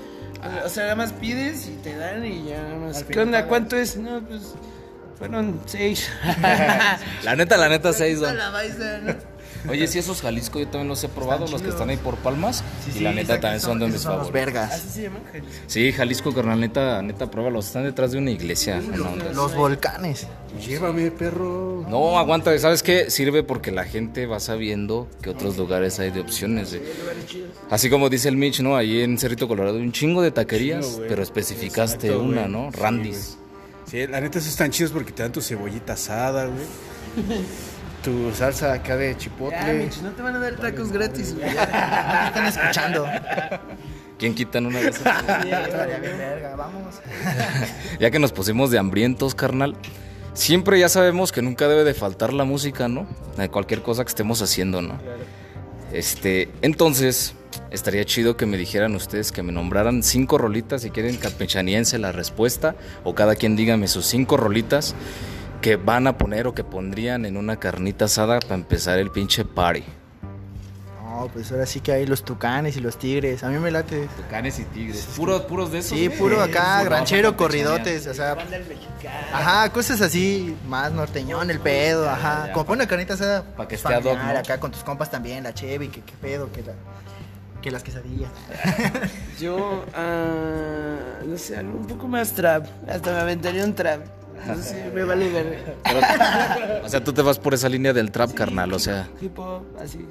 O 0.66 0.70
sea, 0.70 0.84
nada 0.84 0.96
más 0.96 1.14
pides 1.14 1.68
y 1.68 1.76
te 1.84 1.96
dan 1.96 2.26
y 2.26 2.46
ya 2.50 2.62
nada 2.64 2.76
más. 2.78 3.04
¿Qué 3.04 3.20
onda? 3.20 3.46
¿Cuánto 3.48 3.78
es? 3.78 3.96
No, 3.98 4.22
pues. 4.22 4.56
Fueron 5.18 5.62
seis. 5.68 6.10
La 7.24 7.36
neta, 7.36 7.56
la 7.56 7.70
neta, 7.70 7.94
se 7.94 8.06
ha 8.06 8.08
ido. 8.08 8.34
La 8.34 8.50
baisa, 8.50 8.98
¿no? 9.04 9.14
Oye, 9.70 9.88
si 9.88 10.00
esos 10.00 10.22
Jalisco 10.22 10.60
yo 10.60 10.68
también 10.68 10.88
los 10.88 11.04
he 11.04 11.10
probado, 11.10 11.48
los 11.48 11.62
que 11.62 11.70
están 11.70 11.90
ahí 11.90 11.98
por 11.98 12.16
Palmas. 12.18 12.64
Sí, 12.84 12.90
y 12.90 12.94
sí, 12.94 13.00
la 13.02 13.12
neta 13.12 13.40
también 13.40 13.60
son 13.62 13.80
de 13.80 13.86
mis 13.86 13.94
los 13.96 14.04
favoritos. 14.04 14.32
vergas. 14.34 14.72
Así 14.74 14.90
se 14.90 15.02
llaman, 15.04 15.22
Jalisco. 15.32 15.52
Sí, 15.68 15.92
Jalisco, 15.92 16.34
carnal, 16.34 16.60
neta, 16.60 17.02
neta, 17.02 17.30
pruébalos. 17.30 17.68
Están 17.68 17.84
detrás 17.84 18.12
de 18.12 18.18
una 18.18 18.32
iglesia. 18.32 18.82
buena 18.86 19.10
onda. 19.10 19.34
Los 19.34 19.56
volcanes. 19.56 20.28
Llévame, 20.66 21.12
perro. 21.12 21.86
No, 21.88 22.18
aguanta, 22.20 22.58
¿sabes 22.60 22.84
qué? 22.84 23.10
Sirve 23.10 23.44
porque 23.44 23.72
la 23.72 23.86
gente 23.86 24.26
va 24.26 24.40
sabiendo 24.40 25.08
que 25.22 25.30
otros 25.30 25.58
lugares 25.58 26.00
hay 26.00 26.12
de 26.12 26.22
opciones. 26.22 26.74
eh. 26.74 26.82
Así 27.70 27.90
como 27.90 28.10
dice 28.10 28.28
el 28.30 28.38
Mitch, 28.38 28.60
¿no? 28.62 28.76
Ahí 28.76 29.02
en 29.02 29.18
Cerrito 29.18 29.48
Colorado 29.48 29.78
hay 29.78 29.84
un 29.84 29.92
chingo 29.92 30.22
de 30.22 30.32
taquerías, 30.32 31.00
pero 31.08 31.24
especificaste 31.24 32.08
Exacto, 32.08 32.24
una. 32.26 32.48
¿no? 32.48 32.70
Sí, 32.74 32.80
Randis. 32.80 33.38
Sí, 33.90 34.08
la 34.08 34.20
neta, 34.22 34.40
esos 34.40 34.52
están 34.52 34.72
chidos 34.72 34.92
porque 34.92 35.12
te 35.12 35.24
dan 35.24 35.32
tu 35.32 35.42
cebollita 35.42 35.94
asada, 35.94 36.46
güey. 36.46 36.66
Tu 38.04 38.32
salsa 38.34 38.74
acá 38.74 38.98
de 38.98 39.12
Ya, 39.12 39.18
chipotle. 39.18 39.74
Mitch, 39.74 40.02
no 40.02 40.12
te 40.12 40.22
van 40.24 40.36
a 40.36 40.40
dar 40.40 40.56
tacos 40.56 40.92
gratis, 40.92 41.36
güey. 41.36 41.50
Están 41.50 42.46
escuchando. 42.48 43.06
¿Quién 44.18 44.34
quitan 44.34 44.66
una 44.66 44.80
de 44.80 44.90
esas? 44.90 45.06
Estaría 45.06 46.00
bien 46.00 46.18
verga, 46.18 46.56
vamos. 46.56 46.96
ya 48.00 48.10
que 48.10 48.20
nos 48.20 48.32
pusimos 48.32 48.72
de 48.72 48.80
hambrientos, 48.80 49.36
carnal. 49.36 49.76
Siempre 50.34 50.80
ya 50.80 50.90
sabemos 50.90 51.32
que 51.32 51.42
nunca 51.42 51.68
debe 51.68 51.84
de 51.84 51.94
faltar 51.94 52.34
la 52.34 52.44
música, 52.44 52.88
¿no? 52.88 53.06
De 53.38 53.50
cualquier 53.50 53.82
cosa 53.82 54.04
que 54.04 54.10
estemos 54.10 54.42
haciendo, 54.42 54.82
¿no? 54.82 54.98
Este, 55.94 56.50
entonces, 56.62 57.36
estaría 57.70 58.06
chido 58.06 58.38
que 58.38 58.46
me 58.46 58.58
dijeran 58.58 58.96
ustedes 58.96 59.32
que 59.32 59.44
me 59.44 59.52
nombraran 59.52 60.04
cinco 60.04 60.38
rolitas, 60.38 60.84
si 60.84 60.90
quieren 60.90 61.18
campechaniense 61.18 62.00
la 62.00 62.12
respuesta, 62.12 62.76
o 63.04 63.14
cada 63.14 63.36
quien 63.36 63.56
dígame 63.56 63.88
sus 63.88 64.06
cinco 64.06 64.38
rolitas 64.38 64.96
que 65.62 65.76
van 65.76 66.08
a 66.08 66.18
poner 66.18 66.48
o 66.48 66.54
que 66.54 66.64
pondrían 66.64 67.26
en 67.26 67.38
una 67.38 67.58
carnita 67.58 68.06
asada 68.06 68.40
para 68.40 68.56
empezar 68.56 69.00
el 69.00 69.12
pinche 69.12 69.46
party. 69.46 69.84
No, 71.04 71.28
pues 71.32 71.52
ahora 71.52 71.66
sí 71.66 71.82
que 71.82 71.92
hay 71.92 72.06
los 72.08 72.24
tucanes 72.24 72.78
y 72.78 72.80
los 72.80 72.98
tigres. 72.98 73.44
A 73.44 73.50
mí 73.50 73.60
me 73.60 73.70
late. 73.70 74.08
Tucanes 74.18 74.58
y 74.60 74.64
tigres. 74.64 75.08
Puros, 75.16 75.42
puros 75.44 75.72
de 75.72 75.80
esos. 75.80 75.98
Sí, 75.98 76.08
güey. 76.08 76.18
puro 76.18 76.42
acá, 76.42 76.80
Puro 76.80 76.90
ranchero, 76.90 77.38
corridotes, 77.38 78.08
o 78.08 78.14
sea, 78.14 78.36
ajá, 79.34 79.70
cosas 79.72 80.02
así, 80.02 80.56
más 80.68 80.92
norteñón, 80.92 81.52
el 81.52 81.60
pedo, 81.60 82.10
ajá. 82.10 82.52
Como 82.54 82.66
pone 82.66 82.84
una 82.84 82.88
carnita 82.88 83.14
asada, 83.14 83.44
Pa' 83.44 83.68
que 83.68 83.76
esté 83.76 83.94
ad 83.94 84.00
hoc, 84.00 84.14
familiar, 84.14 84.34
¿no? 84.34 84.40
acá 84.40 84.60
con 84.60 84.72
tus 84.72 84.84
compas 84.84 85.12
también, 85.12 85.44
la 85.44 85.54
cheve, 85.54 85.90
que 85.90 86.02
qué 86.02 86.14
pedo, 86.20 86.52
que 86.52 86.64
la, 86.64 86.74
que 87.62 87.72
las 87.72 87.84
quesadillas. 87.84 88.32
Yo, 89.40 89.86
ah, 89.94 90.96
no 91.26 91.38
sé, 91.38 91.58
algo 91.58 91.78
un 91.78 91.88
poco 91.88 92.08
más 92.08 92.32
trap. 92.32 92.66
Hasta 92.88 93.12
me 93.12 93.20
aventaría 93.20 93.64
un 93.64 93.76
trap. 93.76 94.21
No 94.48 94.56
sé, 94.62 94.92
me 94.94 95.04
vale 95.04 95.30
ver. 95.30 95.78
O 96.84 96.90
sea, 96.90 97.04
tú 97.04 97.14
te 97.14 97.22
vas 97.22 97.38
por 97.40 97.54
esa 97.54 97.70
línea 97.70 97.94
del 97.94 98.12
trap, 98.12 98.34
carnal, 98.34 98.74
o 98.74 98.80
sea, 98.80 99.08
Hip 99.22 99.38
hop, 99.38 99.64
así. 99.80 100.06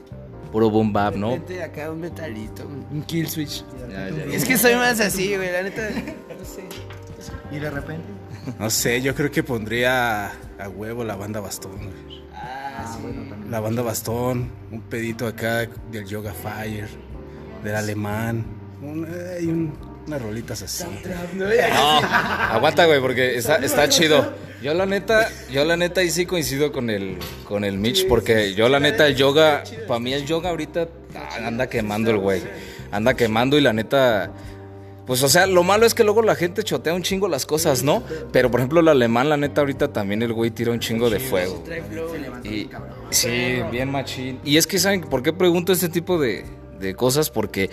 puro 0.52 0.70
boom 0.70 0.92
bap, 0.92 1.14
De 1.14 1.20
¿no? 1.20 1.30
repente 1.32 1.62
acá 1.62 1.90
un 1.90 2.00
metalito, 2.00 2.64
un 2.66 3.02
kill 3.02 3.28
switch. 3.28 3.64
Ya, 3.90 4.08
ya, 4.10 4.26
ya. 4.26 4.34
Es 4.36 4.44
que 4.44 4.56
soy 4.56 4.74
más 4.76 5.00
así, 5.00 5.34
güey, 5.36 5.50
la 5.52 5.62
neta. 5.62 5.88
No 6.38 6.44
sé. 6.44 6.62
Y 7.50 7.58
de 7.58 7.70
repente, 7.70 8.04
No 8.58 8.70
sé, 8.70 9.02
yo 9.02 9.14
creo 9.14 9.30
que 9.30 9.42
pondría 9.42 10.28
a 10.58 10.68
huevo 10.68 11.04
la 11.04 11.16
banda 11.16 11.40
Bastón, 11.40 11.76
güey. 11.76 12.22
Ah, 12.34 12.96
sí. 12.96 13.50
la 13.50 13.60
banda 13.60 13.82
Bastón, 13.82 14.50
un 14.70 14.80
pedito 14.82 15.26
acá 15.26 15.68
del 15.90 16.06
Yoga 16.06 16.32
Fire, 16.32 16.88
del 17.62 17.74
alemán, 17.74 18.44
un, 18.80 19.06
hay 19.36 19.46
un- 19.46 19.89
unas 20.10 20.22
rolitas 20.22 20.62
así. 20.62 20.84
No, 21.34 21.46
aguanta, 21.46 22.86
güey, 22.86 23.00
porque 23.00 23.36
está, 23.36 23.56
está 23.56 23.88
chido. 23.88 24.34
Yo 24.60 24.74
la 24.74 24.84
neta, 24.84 25.28
yo 25.50 25.64
la 25.64 25.76
neta 25.76 26.00
ahí 26.00 26.10
sí 26.10 26.26
coincido 26.26 26.72
con 26.72 26.90
el, 26.90 27.16
con 27.44 27.64
el 27.64 27.78
Mitch, 27.78 28.08
porque 28.08 28.54
yo 28.54 28.68
la 28.68 28.80
neta 28.80 29.06
el 29.06 29.14
yoga, 29.14 29.62
para 29.86 30.00
mí 30.00 30.12
el 30.12 30.26
yoga 30.26 30.50
ahorita 30.50 30.88
ah, 31.14 31.46
anda 31.46 31.68
quemando 31.68 32.10
el 32.10 32.18
güey. 32.18 32.42
Anda 32.90 33.14
quemando 33.14 33.56
y 33.56 33.60
la 33.60 33.72
neta, 33.72 34.32
pues 35.06 35.22
o 35.22 35.28
sea, 35.28 35.46
lo 35.46 35.62
malo 35.62 35.86
es 35.86 35.94
que 35.94 36.02
luego 36.02 36.22
la 36.22 36.34
gente 36.34 36.64
chotea 36.64 36.92
un 36.92 37.02
chingo 37.02 37.28
las 37.28 37.46
cosas, 37.46 37.84
¿no? 37.84 38.02
Pero 38.32 38.50
por 38.50 38.58
ejemplo 38.58 38.80
el 38.80 38.88
alemán, 38.88 39.28
la 39.28 39.36
neta 39.36 39.60
ahorita 39.60 39.92
también 39.92 40.22
el 40.22 40.32
güey 40.32 40.50
tira 40.50 40.72
un 40.72 40.80
chingo 40.80 41.08
de 41.08 41.20
fuego. 41.20 41.62
Y, 42.42 42.68
sí, 43.10 43.60
bien 43.70 43.90
machín. 43.90 44.40
Y 44.44 44.56
es 44.56 44.66
que, 44.66 44.80
¿saben 44.80 45.02
por 45.02 45.22
qué 45.22 45.32
pregunto 45.32 45.72
este 45.72 45.88
tipo 45.88 46.18
de, 46.18 46.44
de 46.80 46.94
cosas? 46.96 47.30
Porque 47.30 47.70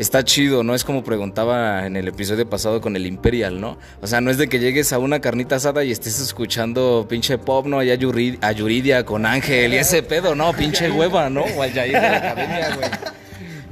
está 0.00 0.24
chido, 0.24 0.62
¿no? 0.62 0.74
Es 0.74 0.82
como 0.84 1.04
preguntaba 1.04 1.86
en 1.86 1.96
el 1.96 2.08
episodio 2.08 2.48
pasado 2.48 2.80
con 2.80 2.96
el 2.96 3.06
Imperial, 3.06 3.60
¿no? 3.60 3.78
O 4.00 4.06
sea, 4.06 4.20
no 4.20 4.30
es 4.30 4.38
de 4.38 4.48
que 4.48 4.58
llegues 4.58 4.92
a 4.92 4.98
una 4.98 5.20
carnita 5.20 5.56
asada 5.56 5.84
y 5.84 5.90
estés 5.90 6.20
escuchando 6.20 7.06
pinche 7.08 7.38
pop, 7.38 7.66
¿no? 7.66 7.78
Allá 7.78 7.94
a 8.40 8.52
Yuridia 8.52 9.04
con 9.04 9.26
Ángel 9.26 9.74
y 9.74 9.76
ese 9.76 10.02
pedo, 10.02 10.34
¿no? 10.34 10.52
Pinche 10.52 10.90
hueva, 10.90 11.28
¿no? 11.30 11.42
O 11.42 11.62
al 11.62 11.72
Yair 11.72 11.92
de 11.94 12.00
la 12.00 12.16
academia, 12.16 12.76
güey. 12.76 12.90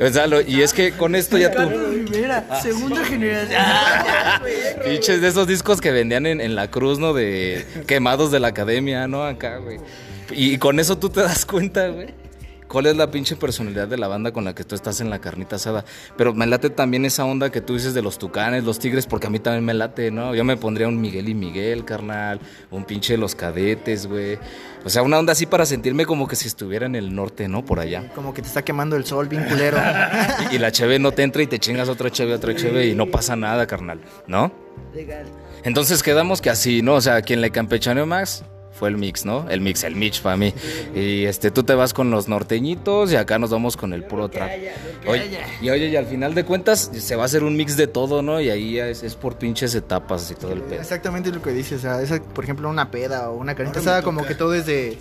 O 0.08 0.12
sea, 0.12 0.26
lo- 0.28 0.40
y 0.42 0.62
es 0.62 0.72
que 0.72 0.92
con 0.92 1.16
esto 1.16 1.36
ya 1.38 1.50
tú... 1.50 1.68
Rivera, 1.68 2.44
segunda 2.62 3.04
generación. 3.04 3.60
Pinches 4.84 5.20
de 5.20 5.28
esos 5.28 5.46
discos 5.48 5.80
que 5.80 5.90
vendían 5.90 6.24
en, 6.26 6.40
en 6.40 6.54
la 6.54 6.70
cruz, 6.70 6.98
¿no? 7.00 7.12
De 7.14 7.64
quemados 7.86 8.30
de 8.30 8.38
la 8.38 8.48
academia, 8.48 9.08
¿no? 9.08 9.24
Acá, 9.24 9.56
güey. 9.56 9.78
Y 10.30 10.58
con 10.58 10.78
eso 10.78 10.98
tú 10.98 11.08
te 11.08 11.20
das 11.22 11.44
cuenta, 11.44 11.88
güey. 11.88 12.08
¿Cuál 12.68 12.84
es 12.84 12.96
la 12.96 13.10
pinche 13.10 13.34
personalidad 13.34 13.88
de 13.88 13.96
la 13.96 14.08
banda 14.08 14.30
con 14.30 14.44
la 14.44 14.54
que 14.54 14.62
tú 14.62 14.74
estás 14.74 15.00
en 15.00 15.08
la 15.08 15.20
carnita 15.20 15.56
asada? 15.56 15.86
Pero 16.18 16.34
me 16.34 16.46
late 16.46 16.68
también 16.68 17.06
esa 17.06 17.24
onda 17.24 17.50
que 17.50 17.62
tú 17.62 17.74
dices 17.74 17.94
de 17.94 18.02
los 18.02 18.18
tucanes, 18.18 18.62
los 18.62 18.78
tigres, 18.78 19.06
porque 19.06 19.26
a 19.26 19.30
mí 19.30 19.38
también 19.38 19.64
me 19.64 19.72
late, 19.72 20.10
¿no? 20.10 20.34
Yo 20.34 20.44
me 20.44 20.58
pondría 20.58 20.86
un 20.86 21.00
Miguel 21.00 21.30
y 21.30 21.34
Miguel, 21.34 21.86
carnal. 21.86 22.40
Un 22.70 22.84
pinche 22.84 23.16
los 23.16 23.34
cadetes, 23.34 24.06
güey. 24.06 24.38
O 24.84 24.90
sea, 24.90 25.02
una 25.02 25.18
onda 25.18 25.32
así 25.32 25.46
para 25.46 25.64
sentirme 25.64 26.04
como 26.04 26.28
que 26.28 26.36
si 26.36 26.46
estuviera 26.46 26.84
en 26.84 26.94
el 26.94 27.14
norte, 27.14 27.48
¿no? 27.48 27.64
Por 27.64 27.80
allá. 27.80 28.12
Como 28.14 28.34
que 28.34 28.42
te 28.42 28.48
está 28.48 28.62
quemando 28.62 28.96
el 28.96 29.06
sol, 29.06 29.28
bien 29.28 29.44
culero. 29.44 29.78
Y, 30.50 30.56
y 30.56 30.58
la 30.58 30.70
cheve 30.70 30.98
no 30.98 31.12
te 31.12 31.22
entra 31.22 31.42
y 31.42 31.46
te 31.46 31.58
chingas 31.58 31.88
otra 31.88 32.10
cheve, 32.10 32.34
otra 32.34 32.54
cheve 32.54 32.86
y 32.86 32.94
no 32.94 33.06
pasa 33.06 33.34
nada, 33.34 33.66
carnal, 33.66 34.00
¿no? 34.26 34.52
Legal. 34.94 35.26
Entonces 35.64 36.02
quedamos 36.02 36.40
que 36.40 36.50
así, 36.50 36.82
¿no? 36.82 36.94
O 36.94 37.00
sea, 37.00 37.22
quien 37.22 37.40
le 37.40 37.50
campechaneó 37.50 38.06
más 38.06 38.44
fue 38.78 38.88
el 38.88 38.96
mix, 38.96 39.24
¿no? 39.24 39.48
El 39.50 39.60
mix, 39.60 39.82
el 39.84 39.96
mix 39.96 40.20
para 40.20 40.36
mí. 40.36 40.54
Y 40.94 41.24
este, 41.24 41.50
tú 41.50 41.64
te 41.64 41.74
vas 41.74 41.92
con 41.92 42.10
los 42.10 42.28
norteñitos 42.28 43.12
y 43.12 43.16
acá 43.16 43.38
nos 43.38 43.50
vamos 43.50 43.76
con 43.76 43.92
el 43.92 44.04
puro 44.04 44.28
trap. 44.28 44.50
Oye, 45.06 45.40
y 45.60 45.70
oye, 45.70 45.88
y 45.88 45.96
al 45.96 46.06
final 46.06 46.34
de 46.34 46.44
cuentas 46.44 46.90
se 46.92 47.16
va 47.16 47.22
a 47.22 47.26
hacer 47.26 47.42
un 47.44 47.56
mix 47.56 47.76
de 47.76 47.86
todo, 47.86 48.22
¿no? 48.22 48.40
Y 48.40 48.50
ahí 48.50 48.74
ya 48.74 48.88
es, 48.88 49.02
es 49.02 49.14
por 49.16 49.36
pinches 49.36 49.74
etapas 49.74 50.30
y 50.30 50.34
todo 50.34 50.52
el 50.52 50.62
pedo. 50.62 50.80
Exactamente 50.80 51.30
lo 51.30 51.42
que 51.42 51.50
dices. 51.50 51.78
O 51.78 51.82
sea, 51.82 52.00
esa, 52.00 52.22
por 52.22 52.44
ejemplo, 52.44 52.68
una 52.68 52.90
peda 52.90 53.30
o 53.30 53.36
una 53.36 53.54
carnita 53.54 53.80
asada, 53.80 54.02
como 54.02 54.24
que 54.24 54.34
todo 54.34 54.54
es 54.54 54.66
de, 54.66 54.98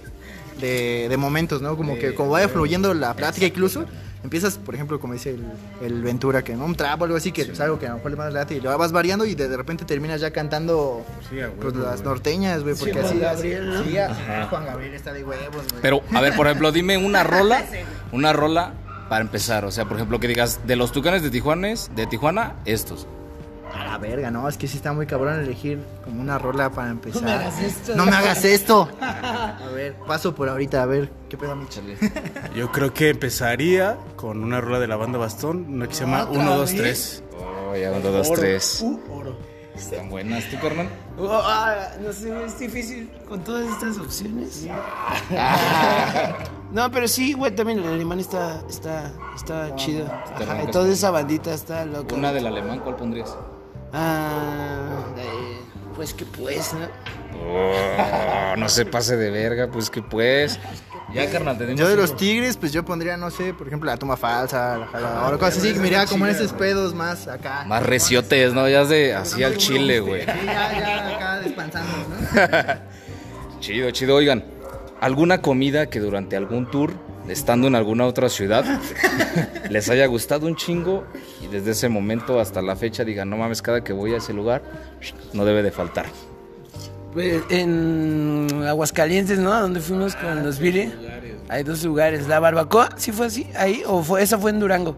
de, 0.60 1.08
de 1.10 1.18
momentos, 1.18 1.62
¿no? 1.62 1.78
Como 1.78 1.98
que 1.98 2.14
como 2.16 2.32
vaya 2.32 2.50
fluyendo 2.50 2.94
la 2.94 3.16
plática, 3.16 3.46
incluso. 3.46 3.86
Empiezas, 4.28 4.58
por 4.58 4.76
ejemplo, 4.76 5.00
como 5.00 5.14
dice 5.14 5.30
el, 5.30 5.46
el 5.82 6.02
Ventura, 6.02 6.44
que 6.44 6.54
no 6.54 6.66
un 6.66 6.76
trap 6.76 7.00
o 7.02 7.06
algo 7.06 7.16
así, 7.16 7.32
que 7.32 7.44
es 7.44 7.60
algo 7.62 7.80
que 7.80 7.86
a 7.86 7.92
lo 7.92 7.96
mejor 7.96 8.12
le 8.12 8.18
más 8.18 8.34
late 8.34 8.56
y 8.56 8.60
lo 8.60 8.78
vas 8.78 8.92
variando 8.92 9.24
y 9.26 9.36
de, 9.36 9.48
de 9.48 9.56
repente 9.56 9.86
terminas 9.86 10.20
ya 10.20 10.32
cantando 10.32 11.06
Sí, 11.30 11.38
pues, 11.62 11.74
las 11.78 11.94
güey. 12.02 12.04
norteñas, 12.04 12.62
güey, 12.62 12.76
porque 12.76 13.00
así. 13.00 13.20
Gabriel, 13.20 13.70
¿no? 13.70 13.84
Sí, 13.86 13.96
Juan 14.50 14.66
Gabriel 14.66 14.94
está 14.96 15.14
de 15.14 15.24
huevos, 15.24 15.66
güey. 15.70 15.82
Pero, 15.82 16.02
a 16.14 16.20
ver, 16.20 16.36
por 16.36 16.46
ejemplo, 16.48 16.74
dime 16.74 16.98
una 16.98 17.24
rola, 17.24 17.64
una 18.12 18.34
rola 18.34 18.74
para 19.08 19.22
empezar. 19.22 19.64
O 19.64 19.72
sea, 19.72 19.86
por 19.86 19.96
ejemplo, 19.96 20.20
que 20.20 20.28
digas, 20.28 20.60
de 20.68 20.76
los 20.76 20.92
tucanes 20.92 21.24
de 21.24 21.30
Tijuana, 21.30 21.70
de 21.96 22.06
Tijuana, 22.06 22.56
estos. 22.66 23.08
A 23.74 23.86
la 23.86 23.98
verga, 23.98 24.32
no, 24.32 24.48
es 24.50 24.58
que 24.58 24.68
sí 24.68 24.78
está 24.78 24.92
muy 24.94 25.06
cabrón 25.08 25.40
elegir 25.42 25.80
como 26.04 26.22
una 26.22 26.38
rola 26.38 26.70
para 26.70 26.90
empezar. 26.90 27.22
me 27.24 27.32
hagas 27.32 27.62
esto. 27.62 27.96
No 27.96 28.06
me 28.06 28.12
hagas 28.16 28.44
esto. 28.44 28.90
Ver, 29.88 29.96
paso 30.06 30.36
por 30.36 30.50
ahorita, 30.50 30.84
a 30.84 30.86
ver, 30.86 31.10
¿qué 31.30 31.38
pedo, 31.38 31.56
Micho? 31.56 31.82
Yo 32.56 32.72
creo 32.74 32.94
que 32.94 33.10
empezaría 33.10 33.98
con 34.18 34.44
una 34.44 34.60
rola 34.60 34.80
de 34.80 34.88
la 34.88 34.98
banda 34.98 35.18
Bastón, 35.18 35.66
una 35.70 35.88
que 35.88 35.94
se 35.94 36.02
llama 36.04 36.24
¿Otra 36.24 36.42
1, 36.42 36.58
2, 36.58 36.74
vez? 36.74 36.78
3. 36.78 37.24
Oh, 37.40 37.76
ya, 37.76 37.92
uno, 37.92 38.12
dos, 38.12 38.28
Oro. 38.30 38.40
tres. 38.42 38.82
Uh, 38.82 39.00
oro. 39.14 39.38
Están 39.76 40.10
buenas, 40.10 40.50
¿tú, 40.50 40.58
carnal? 40.60 40.90
Oh, 41.18 41.30
ah, 41.32 41.92
no 42.02 42.12
sé, 42.12 42.46
es 42.46 42.60
difícil 42.60 43.10
con 43.30 43.44
todas 43.44 43.70
estas 43.70 43.98
opciones. 43.98 44.68
No, 46.70 46.92
pero 46.92 47.08
sí, 47.08 47.32
güey, 47.32 47.56
también 47.56 47.80
el 47.80 47.88
alemán 47.88 48.20
está, 48.20 48.62
está, 48.70 49.14
está 49.34 49.74
chido. 49.78 50.06
Ajá, 50.06 50.70
toda 50.70 50.90
esa 50.90 51.12
bandita 51.12 51.54
está 51.54 51.86
loca. 51.86 52.14
Una 52.14 52.34
del 52.34 52.46
alemán, 52.46 52.82
¿cuál 52.82 52.98
pondrías? 52.98 53.38
Ah, 53.94 55.06
eh, 55.18 55.62
pues 55.96 56.14
que 56.14 56.26
pues, 56.26 56.74
¿no? 56.74 56.88
Oh, 57.46 58.56
no 58.58 58.70
se 58.70 58.86
pase 58.86 59.18
de 59.18 59.30
verga, 59.30 59.70
pues 59.72 59.90
que 59.90 60.02
pues. 60.02 60.60
Ya, 61.14 61.30
carnal, 61.30 61.58
tenemos. 61.58 61.80
Yo 61.80 61.88
de 61.88 61.96
los 61.96 62.18
tigres, 62.18 62.58
pues 62.58 62.74
yo 62.74 62.84
pondría, 62.84 63.16
no 63.16 63.32
sé, 63.32 63.54
por 63.54 63.68
ejemplo, 63.68 63.90
la 63.90 63.98
toma 63.98 64.18
falsa, 64.18 64.78
la 64.78 64.88
jaladora, 64.88 65.38
cosas 65.38 65.58
así, 65.60 65.74
que 65.74 66.06
como 66.10 66.26
en 66.26 66.36
esos 66.36 66.52
pedos 66.52 66.94
más 66.94 67.28
acá. 67.28 67.64
Más 67.66 67.84
reciotes, 67.84 68.54
¿no? 68.54 68.68
Ya 68.68 68.82
es 68.82 68.90
de 68.90 69.16
así 69.16 69.44
al 69.44 69.56
chile, 69.58 70.02
güey. 70.02 70.22
Sí, 70.22 70.28
ya, 70.46 70.80
ya 70.80 71.16
acá 71.16 71.40
despansando, 71.40 71.92
¿no? 72.10 72.98
Chido, 73.60 73.90
chido. 73.92 74.16
Oigan, 74.16 74.44
¿alguna 75.02 75.42
comida 75.42 75.90
que 75.90 76.00
durante 76.00 76.36
algún 76.36 76.70
tour, 76.70 76.94
estando 77.28 77.68
en 77.68 77.76
alguna 77.76 78.06
otra 78.06 78.30
ciudad, 78.30 78.66
les 79.70 79.90
haya 79.90 80.06
gustado 80.06 80.46
un 80.46 80.56
chingo 80.56 81.06
y 81.42 81.48
desde 81.48 81.72
ese 81.72 81.90
momento 81.90 82.40
hasta 82.40 82.62
la 82.62 82.76
fecha 82.76 83.04
digan, 83.04 83.30
no 83.30 83.38
mames, 83.38 83.62
cada 83.62 83.84
que 83.84 83.94
voy 83.94 84.14
a 84.14 84.18
ese 84.18 84.34
lugar, 84.34 84.62
no 85.34 85.46
debe 85.46 85.64
de 85.64 85.72
faltar? 85.72 86.06
Pues 87.14 87.42
en 87.50 88.64
Aguascalientes, 88.68 89.40
¿no? 89.40 89.60
Donde 89.60 89.80
fuimos 89.80 90.16
con 90.16 90.44
los 90.44 90.60
Billy. 90.60 90.94
Hay 91.50 91.64
dos 91.64 91.84
lugares. 91.84 92.28
La 92.28 92.40
barbacoa, 92.40 92.90
¿sí 92.98 93.12
fue 93.12 93.28
así? 93.28 93.48
¿Ahí? 93.58 93.82
¿O 93.88 94.04
fue, 94.04 94.22
esa 94.22 94.38
fue 94.38 94.52
en 94.52 94.60
Durango? 94.60 94.96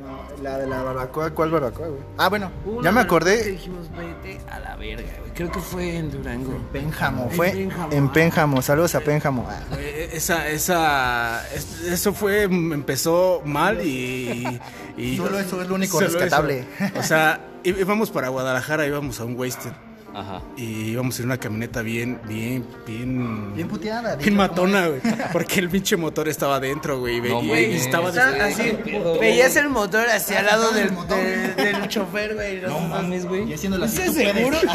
No, 0.00 0.42
la 0.42 0.58
de 0.58 0.66
la 0.66 0.82
barbacoa, 0.82 1.30
¿cuál 1.30 1.50
barbacoa, 1.50 1.88
güey? 1.88 2.00
Ah, 2.18 2.28
bueno, 2.28 2.50
ya 2.82 2.90
me 2.92 3.00
que 3.00 3.04
acordé. 3.06 3.44
dijimos, 3.52 3.86
vete 3.96 4.40
a 4.50 4.58
la 4.58 4.76
verga, 4.76 5.08
güey. 5.20 5.32
Creo 5.34 5.50
que 5.52 5.60
fue 5.60 5.96
en 5.96 6.10
Durango. 6.10 6.58
Pénjamo, 6.72 7.24
En 7.24 7.30
fue 7.30 7.50
Pénjamo. 7.52 7.92
en 7.92 8.08
Pénjamo, 8.12 8.60
saludos 8.62 8.94
a 8.96 9.00
Pénjamo. 9.00 9.46
Ah, 9.48 9.60
Eh, 9.78 10.10
Esa, 10.12 10.48
esa, 10.48 11.48
es- 11.54 11.82
eso 11.84 12.12
fue, 12.12 12.42
empezó 12.42 13.40
mal 13.44 13.80
y... 13.86 14.60
y 14.96 15.16
Solo 15.16 15.38
eso 15.38 15.62
es 15.62 15.68
lo 15.68 15.76
único 15.76 16.00
rescatable. 16.00 16.66
eso. 16.80 16.98
O 16.98 17.02
sea, 17.04 17.40
íbamos 17.62 18.10
para 18.10 18.28
Guadalajara, 18.28 18.86
íbamos 18.86 19.20
a 19.20 19.24
un 19.24 19.36
Wasted 19.38 19.72
Ajá. 20.14 20.42
y 20.56 20.90
íbamos 20.90 21.18
en 21.20 21.26
una 21.26 21.38
camioneta 21.38 21.82
bien, 21.82 22.20
bien, 22.26 22.64
bien... 22.86 23.54
Bien 23.54 23.68
puteada. 23.68 24.16
Bien 24.16 24.34
matona, 24.34 24.88
güey. 24.88 25.00
Porque 25.32 25.60
el 25.60 25.68
pinche 25.68 25.96
motor 25.96 26.28
estaba 26.28 26.56
adentro, 26.56 26.98
güey. 27.00 27.18
y 27.18 27.20
No, 27.20 27.42
y, 27.42 27.48
güey. 27.48 27.72
y 27.72 27.76
estaba 27.76 28.08
así, 28.08 28.76
veías 29.20 29.54
el 29.56 29.68
motor 29.68 30.08
hacia 30.08 30.40
al 30.40 30.46
lado 30.46 30.72
del, 30.72 30.92
motor. 30.92 31.18
del, 31.18 31.54
del 31.56 31.88
chofer, 31.88 32.34
güey. 32.34 32.60
No 32.62 32.80
mames, 32.80 33.24
Y 33.24 33.26
güey. 33.26 33.52
haciendo 33.54 33.78
la 33.78 33.86
¿Estás 33.86 34.14
seguro? 34.14 34.58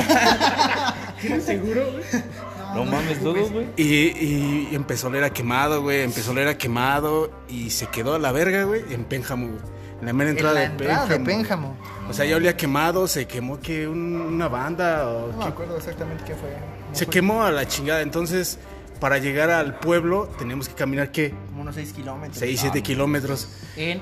No 2.73 2.85
mames, 2.85 3.21
todos, 3.21 3.51
güey. 3.51 3.67
Y, 3.77 3.85
y 3.85 4.69
empezó 4.73 5.05
a 5.07 5.09
oler 5.11 5.23
a 5.23 5.29
quemado, 5.29 5.81
güey. 5.83 6.01
Empezó 6.01 6.29
a 6.31 6.33
oler 6.33 6.47
a 6.47 6.57
quemado 6.57 7.29
y 7.47 7.69
se 7.69 7.85
quedó 7.87 8.15
a 8.15 8.19
la 8.19 8.31
verga, 8.31 8.63
güey, 8.63 8.81
en 8.91 9.03
Pénjamo, 9.05 9.47
güey. 9.47 9.59
La 10.05 10.13
mera 10.13 10.29
En 10.31 10.37
entrada, 10.37 10.53
la 10.55 10.59
de, 10.61 10.65
entrada 10.67 10.99
Pénjamo. 11.07 11.17
de 11.19 11.25
Pénjamo. 11.25 11.77
O 12.09 12.13
sea, 12.13 12.25
ya 12.25 12.35
olía 12.35 12.55
quemado, 12.57 13.07
se 13.07 13.25
quemó 13.27 13.59
que 13.59 13.87
un- 13.87 14.15
una 14.21 14.47
banda 14.47 15.07
o 15.09 15.31
No 15.31 15.37
me 15.37 15.45
acuerdo 15.45 15.77
exactamente 15.77 16.23
qué 16.25 16.35
fue. 16.35 16.49
No 16.89 16.95
se 16.95 17.05
fue 17.05 17.11
quemó 17.13 17.43
a 17.43 17.51
la 17.51 17.67
chingada. 17.67 18.01
Entonces, 18.01 18.59
para 18.99 19.17
llegar 19.17 19.49
al 19.49 19.75
pueblo, 19.79 20.29
teníamos 20.37 20.67
que 20.69 20.75
caminar, 20.75 21.11
¿qué? 21.11 21.31
Como 21.49 21.61
unos 21.61 21.75
6 21.75 21.93
kilómetros. 21.93 22.37
6, 22.39 22.59
7 22.59 22.81
kilómetros. 22.83 23.47
En 23.77 24.01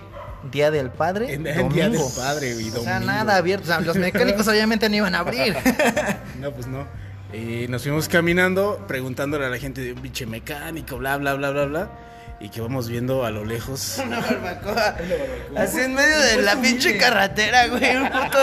Día 0.52 0.72
del 0.72 0.90
Padre. 0.90 1.34
En, 1.34 1.46
en 1.46 1.56
domingo. 1.58 1.74
Día 1.76 1.90
del 1.90 2.02
Padre, 2.18 2.54
güey. 2.56 2.70
O 2.70 2.72
sea, 2.82 2.94
domingo. 2.96 3.14
nada 3.14 3.36
abierto. 3.38 3.64
O 3.66 3.68
sea, 3.68 3.80
los 3.82 3.96
mecánicos 3.98 4.48
obviamente 4.48 4.90
no 4.90 4.96
iban 4.96 5.14
a 5.16 5.20
abrir. 5.20 5.56
No, 6.40 6.52
pues 6.52 6.66
no. 6.68 6.88
Y 7.34 7.68
nos 7.70 7.84
fuimos 7.84 8.10
caminando, 8.10 8.84
preguntándole 8.88 9.46
a 9.46 9.50
la 9.50 9.58
gente 9.58 9.80
de 9.82 9.94
un 9.94 10.00
pinche 10.02 10.26
mecánico, 10.26 10.98
bla, 10.98 11.18
bla, 11.18 11.36
bla, 11.36 11.52
bla, 11.52 11.66
bla. 11.66 11.92
Y 12.42 12.50
que 12.50 12.60
vamos 12.60 12.88
viendo 12.90 13.24
a 13.24 13.30
lo 13.32 13.46
lejos. 13.46 14.00
Una 14.06 14.20
barbacoa. 14.20 14.96
Así 15.56 15.80
en 15.80 15.94
medio 15.94 16.20
de 16.20 16.42
la 16.42 16.56
pinche 16.60 16.98
carretera, 16.98 17.68
güey. 17.68 17.98
Un 17.98 18.10
puto. 18.10 18.40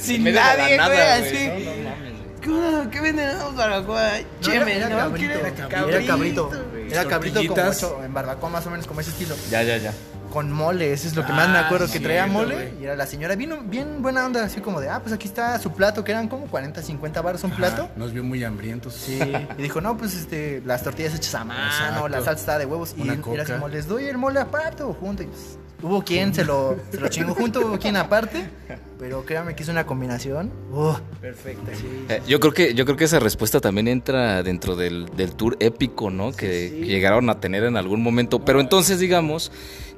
Sin 0.00 0.24
nadie, 0.24 0.76
nada, 0.76 1.18
güey. 1.18 1.26
Así. 1.26 1.48
no, 1.48 1.74
no 1.76 1.90
mames, 1.90 2.12
güey. 2.12 2.36
¿Cómo? 2.44 2.90
¿Qué 2.90 3.00
venden 3.00 3.36
barbacoa? 3.56 4.10
Cheme, 4.40 4.76
era 4.76 4.88
¿no? 4.88 4.96
cabrito. 4.98 5.16
¿Quieres? 5.26 5.58
Era 5.88 6.06
cabrito. 6.06 6.50
Era 6.88 7.04
cabrito 7.04 7.34
Tortillitas. 7.34 7.82
ocho, 7.82 8.04
en 8.04 8.14
barbacoa 8.14 8.48
más 8.50 8.66
o 8.66 8.70
menos 8.70 8.86
como 8.86 9.00
ese 9.00 9.10
estilo. 9.10 9.34
Ya, 9.50 9.62
ya, 9.64 9.76
ya. 9.78 9.92
Con 10.30 10.50
mole, 10.52 10.92
eso 10.92 11.06
es 11.08 11.16
lo 11.16 11.24
que 11.26 11.32
más 11.32 11.48
me 11.48 11.58
Ah, 11.58 11.66
acuerdo, 11.66 11.86
que 11.86 11.92
cierto, 11.92 12.08
traía 12.08 12.26
mole 12.26 12.74
y 12.80 12.84
era 12.84 12.96
la 12.96 13.06
señora 13.06 13.34
bien, 13.36 13.70
bien 13.70 14.02
buena 14.02 14.26
onda, 14.26 14.44
así 14.44 14.60
como 14.60 14.80
de, 14.80 14.88
ah, 14.88 15.00
pues 15.00 15.12
aquí 15.14 15.26
está 15.28 15.58
su 15.58 15.72
plato, 15.72 16.04
que 16.04 16.12
eran 16.12 16.28
como 16.28 16.46
40, 16.46 16.82
50 16.82 17.22
baros 17.22 17.44
un 17.44 17.50
plato. 17.52 17.82
Ajá, 17.84 17.92
Nos 17.96 18.12
vio 18.12 18.22
muy 18.24 18.42
hambrientos. 18.44 18.94
Sí, 18.94 19.18
y 19.58 19.62
dijo, 19.62 19.80
no, 19.80 19.96
pues 19.96 20.14
este, 20.14 20.62
las 20.64 20.82
tortillas 20.82 21.14
hechas 21.14 21.34
a 21.34 21.44
mano, 21.44 21.66
Exacto. 21.66 22.08
la 22.08 22.16
salsa 22.18 22.32
está 22.40 22.58
de 22.58 22.66
huevos. 22.66 22.94
Y 22.96 23.02
Una 23.02 23.12
era 23.14 23.22
coca. 23.22 23.44
como, 23.54 23.68
les 23.68 23.86
doy 23.86 24.04
el 24.04 24.18
mole 24.18 24.40
aparte 24.40 24.82
o 24.82 24.92
junto. 24.92 25.22
Y 25.22 25.26
pues, 25.26 25.58
hubo 25.82 26.02
quien 26.02 26.34
se 26.34 26.44
lo, 26.44 26.76
se 26.90 26.98
lo 27.00 27.08
chingó 27.08 27.34
junto, 27.34 27.60
hubo 27.66 27.78
quien 27.78 27.96
aparte. 27.96 28.48
Pero 28.98 29.26
créanme 29.26 29.54
que 29.54 29.62
es 29.62 29.68
una 29.68 29.84
combinación. 29.84 30.50
Perfecta. 31.20 31.70
Eh, 32.08 32.22
yo 32.26 32.40
creo 32.40 32.52
que 32.54 32.72
yo 32.72 32.84
creo 32.86 32.96
que 32.96 33.04
esa 33.04 33.20
respuesta 33.20 33.60
también 33.60 33.88
entra 33.88 34.42
dentro 34.42 34.74
del, 34.74 35.06
del 35.14 35.32
tour 35.34 35.56
épico, 35.60 36.08
¿no? 36.10 36.32
Que, 36.32 36.46
que 36.80 36.86
llegaron 36.86 37.28
a 37.28 37.38
tener 37.38 37.64
en 37.64 37.76
algún 37.76 38.02
momento. 38.02 38.42
Pero 38.44 38.58
entonces 38.60 38.98
digamos 38.98 39.52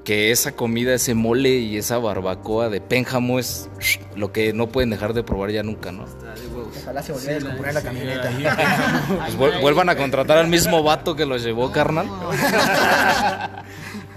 que 0.09 0.31
esa 0.31 0.53
comida, 0.53 0.95
ese 0.95 1.13
mole 1.13 1.51
y 1.59 1.77
esa 1.77 1.99
barbacoa 1.99 2.71
de 2.71 2.81
Pénjamo 2.81 3.39
es 3.39 3.69
lo 4.17 4.33
que 4.33 4.55
no 4.55 4.67
pueden 4.69 4.89
dejar 4.89 5.13
de 5.13 5.23
probar 5.23 5.51
ya 5.51 5.63
nunca, 5.63 5.93
¿no? 5.93 6.07
Ojalá 6.83 7.03
se 7.03 7.13
volviera 7.13 7.33
a 7.35 7.41
descomponer 7.41 7.75
la 7.75 7.83
camioneta. 7.83 8.31
Pues 9.19 9.37
vuel- 9.39 9.61
vuelvan 9.61 9.91
a 9.91 9.97
contratar 9.99 10.39
al 10.39 10.49
mismo 10.49 10.83
vato 10.83 11.15
que 11.15 11.27
los 11.27 11.43
llevó, 11.45 11.71
carnal. 11.73 12.09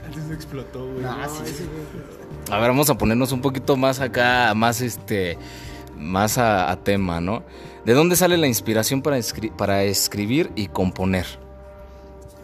Antes 0.05 0.31
explotó, 0.33 0.85
güey. 0.85 1.01
No, 1.03 1.13
sí, 1.29 1.53
sí. 1.57 1.65
A 2.49 2.57
ver, 2.59 2.69
vamos 2.69 2.89
a 2.89 2.97
ponernos 2.97 3.33
un 3.33 3.41
poquito 3.41 3.75
más 3.75 3.99
acá, 3.99 4.53
más 4.55 4.79
este, 4.79 5.37
más 5.97 6.37
a, 6.37 6.71
a 6.71 6.77
tema, 6.83 7.19
¿no? 7.19 7.43
¿De 7.83 7.91
dónde 7.93 8.15
sale 8.15 8.37
la 8.37 8.47
inspiración 8.47 9.01
para, 9.01 9.17
escri- 9.17 9.51
para 9.53 9.83
escribir 9.83 10.51
y 10.55 10.67
componer? 10.67 11.25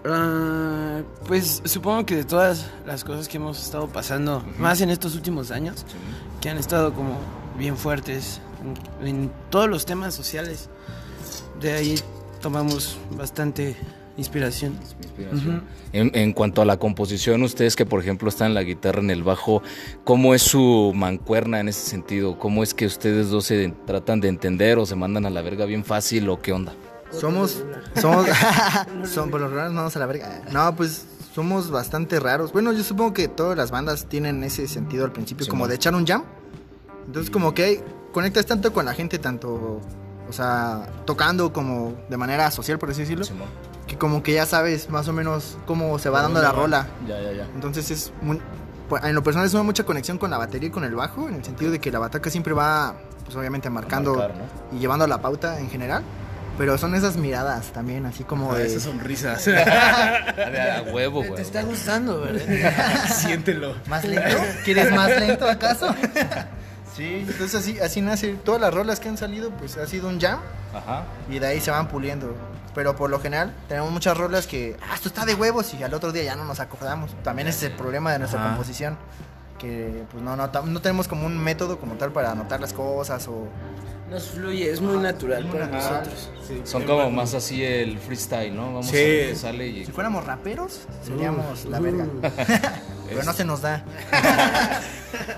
Ah, 0.09 1.01
pues 1.27 1.61
supongo 1.65 2.05
que 2.05 2.15
de 2.15 2.23
todas 2.23 2.69
las 2.85 3.03
cosas 3.03 3.27
que 3.27 3.37
hemos 3.37 3.61
estado 3.61 3.87
pasando, 3.87 4.43
más 4.57 4.81
en 4.81 4.89
estos 4.89 5.15
últimos 5.15 5.51
años, 5.51 5.85
que 6.41 6.49
han 6.49 6.57
estado 6.57 6.93
como 6.93 7.17
bien 7.57 7.75
fuertes 7.75 8.39
en, 9.01 9.07
en 9.07 9.31
todos 9.49 9.69
los 9.69 9.85
temas 9.85 10.13
sociales, 10.13 10.69
de 11.59 11.73
ahí 11.73 11.95
tomamos 12.41 12.97
bastante 13.17 13.75
inspiración. 14.17 14.77
En, 15.93 16.11
en 16.15 16.33
cuanto 16.33 16.61
a 16.61 16.65
la 16.65 16.77
composición, 16.77 17.43
ustedes 17.43 17.75
que 17.75 17.85
por 17.85 18.01
ejemplo 18.01 18.29
están 18.29 18.47
en 18.47 18.53
la 18.55 18.63
guitarra, 18.63 18.99
en 18.99 19.09
el 19.09 19.23
bajo, 19.23 19.61
¿cómo 20.03 20.33
es 20.33 20.41
su 20.41 20.91
mancuerna 20.95 21.59
en 21.59 21.67
ese 21.67 21.81
sentido? 21.81 22.39
¿Cómo 22.39 22.63
es 22.63 22.73
que 22.73 22.85
ustedes 22.85 23.29
dos 23.29 23.45
se 23.45 23.73
tratan 23.85 24.19
de 24.19 24.29
entender 24.29 24.79
o 24.79 24.85
se 24.85 24.95
mandan 24.95 25.25
a 25.25 25.29
la 25.29 25.41
verga 25.41 25.65
bien 25.65 25.85
fácil 25.85 26.29
o 26.29 26.41
qué 26.41 26.51
onda? 26.53 26.73
Somos, 27.11 27.63
somos, 27.99 28.27
son 29.05 29.29
por 29.31 29.41
los 29.41 29.51
raros, 29.51 29.73
vamos 29.73 29.95
a 29.95 29.99
la 29.99 30.05
verga. 30.05 30.41
No, 30.51 30.75
pues 30.75 31.05
somos 31.33 31.69
bastante 31.71 32.19
raros. 32.19 32.51
Bueno, 32.51 32.73
yo 32.73 32.83
supongo 32.83 33.13
que 33.13 33.27
todas 33.27 33.57
las 33.57 33.71
bandas 33.71 34.07
tienen 34.07 34.43
ese 34.43 34.67
sentido 34.67 35.05
al 35.05 35.11
principio, 35.11 35.45
Sí, 35.45 35.49
como 35.49 35.61
man. 35.63 35.69
de 35.69 35.75
echar 35.75 35.95
un 35.95 36.05
jam. 36.05 36.23
Entonces, 37.05 37.31
como 37.31 37.53
que 37.53 37.83
conectas 38.11 38.45
tanto 38.45 38.73
con 38.73 38.85
la 38.85 38.93
gente, 38.93 39.17
tanto, 39.19 39.79
o 40.29 40.33
sea, 40.33 40.87
tocando 41.05 41.53
como 41.53 41.93
de 42.09 42.17
manera 42.17 42.51
social, 42.51 42.77
por 42.77 42.89
así 42.89 43.01
decirlo, 43.01 43.25
que 43.87 43.97
como 43.97 44.21
que 44.21 44.33
ya 44.33 44.45
sabes 44.45 44.89
más 44.89 45.07
o 45.07 45.13
menos 45.13 45.57
cómo 45.65 45.97
se 45.99 46.09
va 46.09 46.21
dando 46.21 46.41
la 46.41 46.51
rola. 46.51 46.87
Ya, 47.07 47.21
ya, 47.21 47.31
ya. 47.31 47.47
Entonces 47.55 47.89
es 47.91 48.11
muy- 48.21 48.41
pues, 48.89 49.03
en 49.05 49.15
lo 49.15 49.23
personal 49.23 49.47
es 49.47 49.53
una 49.53 49.63
mucha 49.63 49.85
conexión 49.85 50.17
con 50.17 50.29
la 50.31 50.37
batería 50.37 50.67
y 50.67 50.71
con 50.71 50.83
el 50.83 50.95
bajo, 50.95 51.27
en 51.29 51.35
el 51.35 51.43
sentido 51.45 51.71
de 51.71 51.79
que 51.79 51.91
la 51.91 51.99
bataca 51.99 52.29
siempre 52.29 52.53
va, 52.53 52.95
pues 53.23 53.35
obviamente 53.37 53.69
marcando 53.69 54.15
marcar, 54.15 54.35
y 54.73 54.79
llevando 54.79 55.07
la 55.07 55.21
pauta 55.21 55.59
en 55.59 55.69
general. 55.69 56.03
Pero 56.57 56.77
son 56.77 56.95
esas 56.95 57.17
miradas 57.17 57.67
también, 57.67 58.05
así 58.05 58.23
como 58.23 58.51
Ah, 58.51 58.57
de... 58.57 58.67
Esas 58.67 58.83
sonrisas. 58.83 59.47
A 59.47 60.81
huevo, 60.91 61.21
Te 61.21 61.27
güey. 61.29 61.41
está 61.41 61.61
gustando, 61.63 62.21
¿verdad? 62.21 63.05
Siéntelo. 63.13 63.75
¿Más 63.87 64.03
lento? 64.03 64.37
¿Quieres 64.65 64.91
más 64.91 65.09
lento 65.19 65.47
acaso? 65.47 65.93
sí, 66.95 67.25
entonces 67.27 67.55
así, 67.55 67.79
así 67.79 68.01
nace. 68.01 68.33
Todas 68.43 68.59
las 68.61 68.73
rolas 68.73 68.99
que 68.99 69.09
han 69.09 69.17
salido, 69.17 69.51
pues 69.51 69.77
ha 69.77 69.85
sido 69.87 70.07
un 70.09 70.19
jam 70.19 70.39
Ajá. 70.73 71.03
y 71.29 71.39
de 71.39 71.47
ahí 71.47 71.61
se 71.61 71.71
van 71.71 71.87
puliendo. 71.87 72.35
Pero 72.73 72.95
por 72.95 73.09
lo 73.09 73.19
general 73.19 73.53
tenemos 73.67 73.91
muchas 73.91 74.15
rolas 74.17 74.45
que, 74.45 74.77
ah, 74.89 74.93
esto 74.95 75.07
está 75.09 75.25
de 75.25 75.33
huevos 75.35 75.73
y 75.73 75.81
al 75.83 75.93
otro 75.93 76.11
día 76.11 76.23
ya 76.23 76.35
no 76.35 76.43
nos 76.45 76.59
acordamos. 76.59 77.11
También 77.23 77.47
ese 77.47 77.65
es 77.67 77.71
el 77.71 77.77
problema 77.77 78.11
de 78.11 78.19
nuestra 78.19 78.39
Ajá. 78.39 78.49
composición. 78.49 78.97
Que 79.57 80.03
pues 80.11 80.23
no, 80.23 80.35
no, 80.35 80.47
no 80.47 80.81
tenemos 80.81 81.07
como 81.07 81.25
un 81.25 81.37
método 81.39 81.79
como 81.79 81.95
tal 81.95 82.11
para 82.11 82.31
anotar 82.31 82.59
las 82.59 82.73
cosas 82.73 83.27
o... 83.27 83.47
Nos 84.09 84.23
fluye, 84.29 84.71
es 84.71 84.79
muy 84.79 84.97
natural 84.97 85.45
para 85.51 85.65
Ajá. 85.65 85.75
nosotros. 86.01 86.29
Son 86.63 86.83
como 86.83 87.11
más 87.11 87.33
así 87.33 87.61
el 87.63 87.99
freestyle, 87.99 88.55
¿no? 88.55 88.67
Vamos 88.67 88.87
Sí. 88.87 88.95
a 88.95 88.99
ver 88.99 89.29
qué 89.29 89.35
sale 89.35 89.67
y... 89.67 89.85
Si 89.85 89.91
fuéramos 89.91 90.23
raperos, 90.25 90.81
seríamos 91.03 91.65
la 91.65 91.79
verga. 91.81 92.05
Pero 93.09 93.23
no 93.23 93.33
se 93.33 93.43
nos 93.45 93.61
da. 93.61 93.83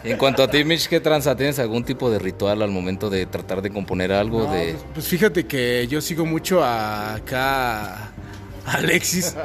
En 0.03 0.17
cuanto 0.17 0.41
a 0.43 0.47
ti, 0.49 0.63
Mitch, 0.63 0.87
¿qué 0.87 0.99
tranza? 0.99 1.35
¿Tienes 1.35 1.59
algún 1.59 1.83
tipo 1.83 2.09
de 2.09 2.17
ritual 2.19 2.61
al 2.63 2.71
momento 2.71 3.09
de 3.09 3.25
tratar 3.27 3.61
de 3.61 3.69
componer 3.69 4.11
algo? 4.11 4.45
No, 4.47 4.51
de... 4.53 4.71
pues, 4.73 4.85
pues 4.95 5.07
fíjate 5.07 5.45
que 5.45 5.87
yo 5.87 6.01
sigo 6.01 6.25
mucho 6.25 6.63
a 6.63 7.15
acá 7.15 7.93
a 7.95 8.11
Alexis. 8.65 9.35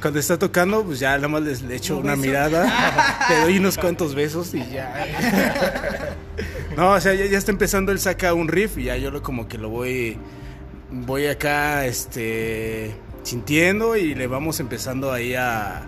Cuando 0.00 0.18
está 0.18 0.36
tocando, 0.36 0.82
pues 0.84 0.98
ya 0.98 1.14
nada 1.16 1.28
más 1.28 1.42
les, 1.42 1.62
le 1.62 1.76
echo 1.76 1.96
una 1.96 2.16
mirada, 2.16 3.24
le 3.28 3.40
doy 3.42 3.58
unos 3.58 3.78
cuantos 3.78 4.14
besos 4.16 4.52
y 4.52 4.66
ya. 4.68 5.06
No, 6.76 6.92
o 6.92 7.00
sea, 7.00 7.14
ya, 7.14 7.26
ya 7.26 7.38
está 7.38 7.50
empezando, 7.52 7.92
él 7.92 7.98
saca 7.98 8.34
un 8.34 8.48
riff 8.48 8.78
y 8.78 8.84
ya 8.84 8.96
yo 8.96 9.10
lo, 9.10 9.22
como 9.22 9.48
que 9.48 9.58
lo 9.58 9.68
voy, 9.68 10.16
voy 10.90 11.26
acá, 11.26 11.86
este, 11.86 12.94
sintiendo 13.22 13.96
y 13.96 14.14
le 14.14 14.26
vamos 14.26 14.60
empezando 14.60 15.12
ahí 15.12 15.34
a, 15.34 15.82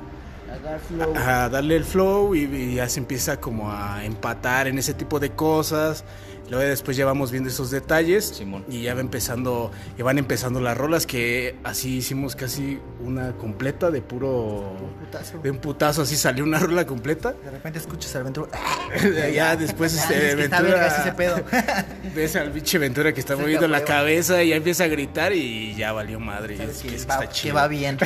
a 1.16 1.48
darle 1.48 1.76
el 1.76 1.84
flow 1.84 2.34
y, 2.34 2.42
y 2.44 2.74
ya 2.76 2.88
se 2.88 3.00
empieza 3.00 3.40
como 3.40 3.70
a 3.72 4.04
empatar 4.04 4.68
en 4.68 4.78
ese 4.78 4.94
tipo 4.94 5.18
de 5.20 5.30
cosas. 5.30 6.04
Luego 6.50 6.68
después 6.68 6.96
ya 6.96 7.06
vamos 7.06 7.30
viendo 7.30 7.48
esos 7.50 7.70
detalles 7.70 8.26
Simón. 8.26 8.64
y 8.68 8.82
ya 8.82 8.94
va 8.94 9.00
empezando, 9.00 9.70
y 9.98 10.02
van 10.02 10.18
empezando 10.18 10.60
las 10.60 10.76
rolas 10.76 11.06
que 11.06 11.56
así 11.64 11.96
hicimos 11.96 12.36
casi 12.36 12.78
una 13.02 13.32
completa 13.32 13.90
de 13.90 14.02
puro 14.02 14.74
Putazo. 15.00 15.38
de 15.38 15.50
un 15.50 15.58
putazo 15.58 16.02
así 16.02 16.16
salió 16.16 16.44
una 16.44 16.58
rola 16.58 16.84
completa. 16.86 17.32
De 17.32 17.50
repente 17.50 17.78
escuchas 17.78 18.14
al 18.16 18.24
Ventura. 18.24 18.50
ya 19.34 19.56
después 19.56 19.94
Ya, 19.94 20.02
este 20.02 20.28
es 20.30 20.34
que 20.36 20.42
está 20.44 20.60
Ventura- 20.60 20.86
ese 20.98 21.12
pedo. 21.12 21.44
ves 22.14 22.36
al 22.36 22.50
pinche 22.50 22.78
Ventura 22.78 23.12
que 23.14 23.20
está 23.20 23.36
Se 23.36 23.40
moviendo 23.42 23.66
la 23.68 23.84
cabeza 23.84 24.42
y 24.42 24.50
ya 24.50 24.56
empieza 24.56 24.84
a 24.84 24.88
gritar 24.88 25.32
y 25.32 25.74
ya 25.74 25.92
valió 25.92 26.20
madre. 26.20 26.54
Es 26.62 26.82
que, 26.82 26.88
que, 26.88 26.96
es 26.96 27.02
que 27.04 27.08
va, 27.08 27.14
está 27.14 27.26
que 27.28 27.32
chido. 27.34 27.54
va 27.54 27.68
bien. 27.68 27.96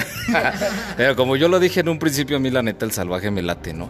Pero 0.96 1.16
como 1.16 1.36
yo 1.36 1.48
lo 1.48 1.58
dije 1.60 1.80
en 1.80 1.88
un 1.88 1.98
principio, 1.98 2.36
a 2.36 2.40
mí 2.40 2.50
la 2.50 2.62
neta 2.62 2.84
el 2.84 2.92
salvaje 2.92 3.30
me 3.30 3.42
late, 3.42 3.74
¿no? 3.74 3.88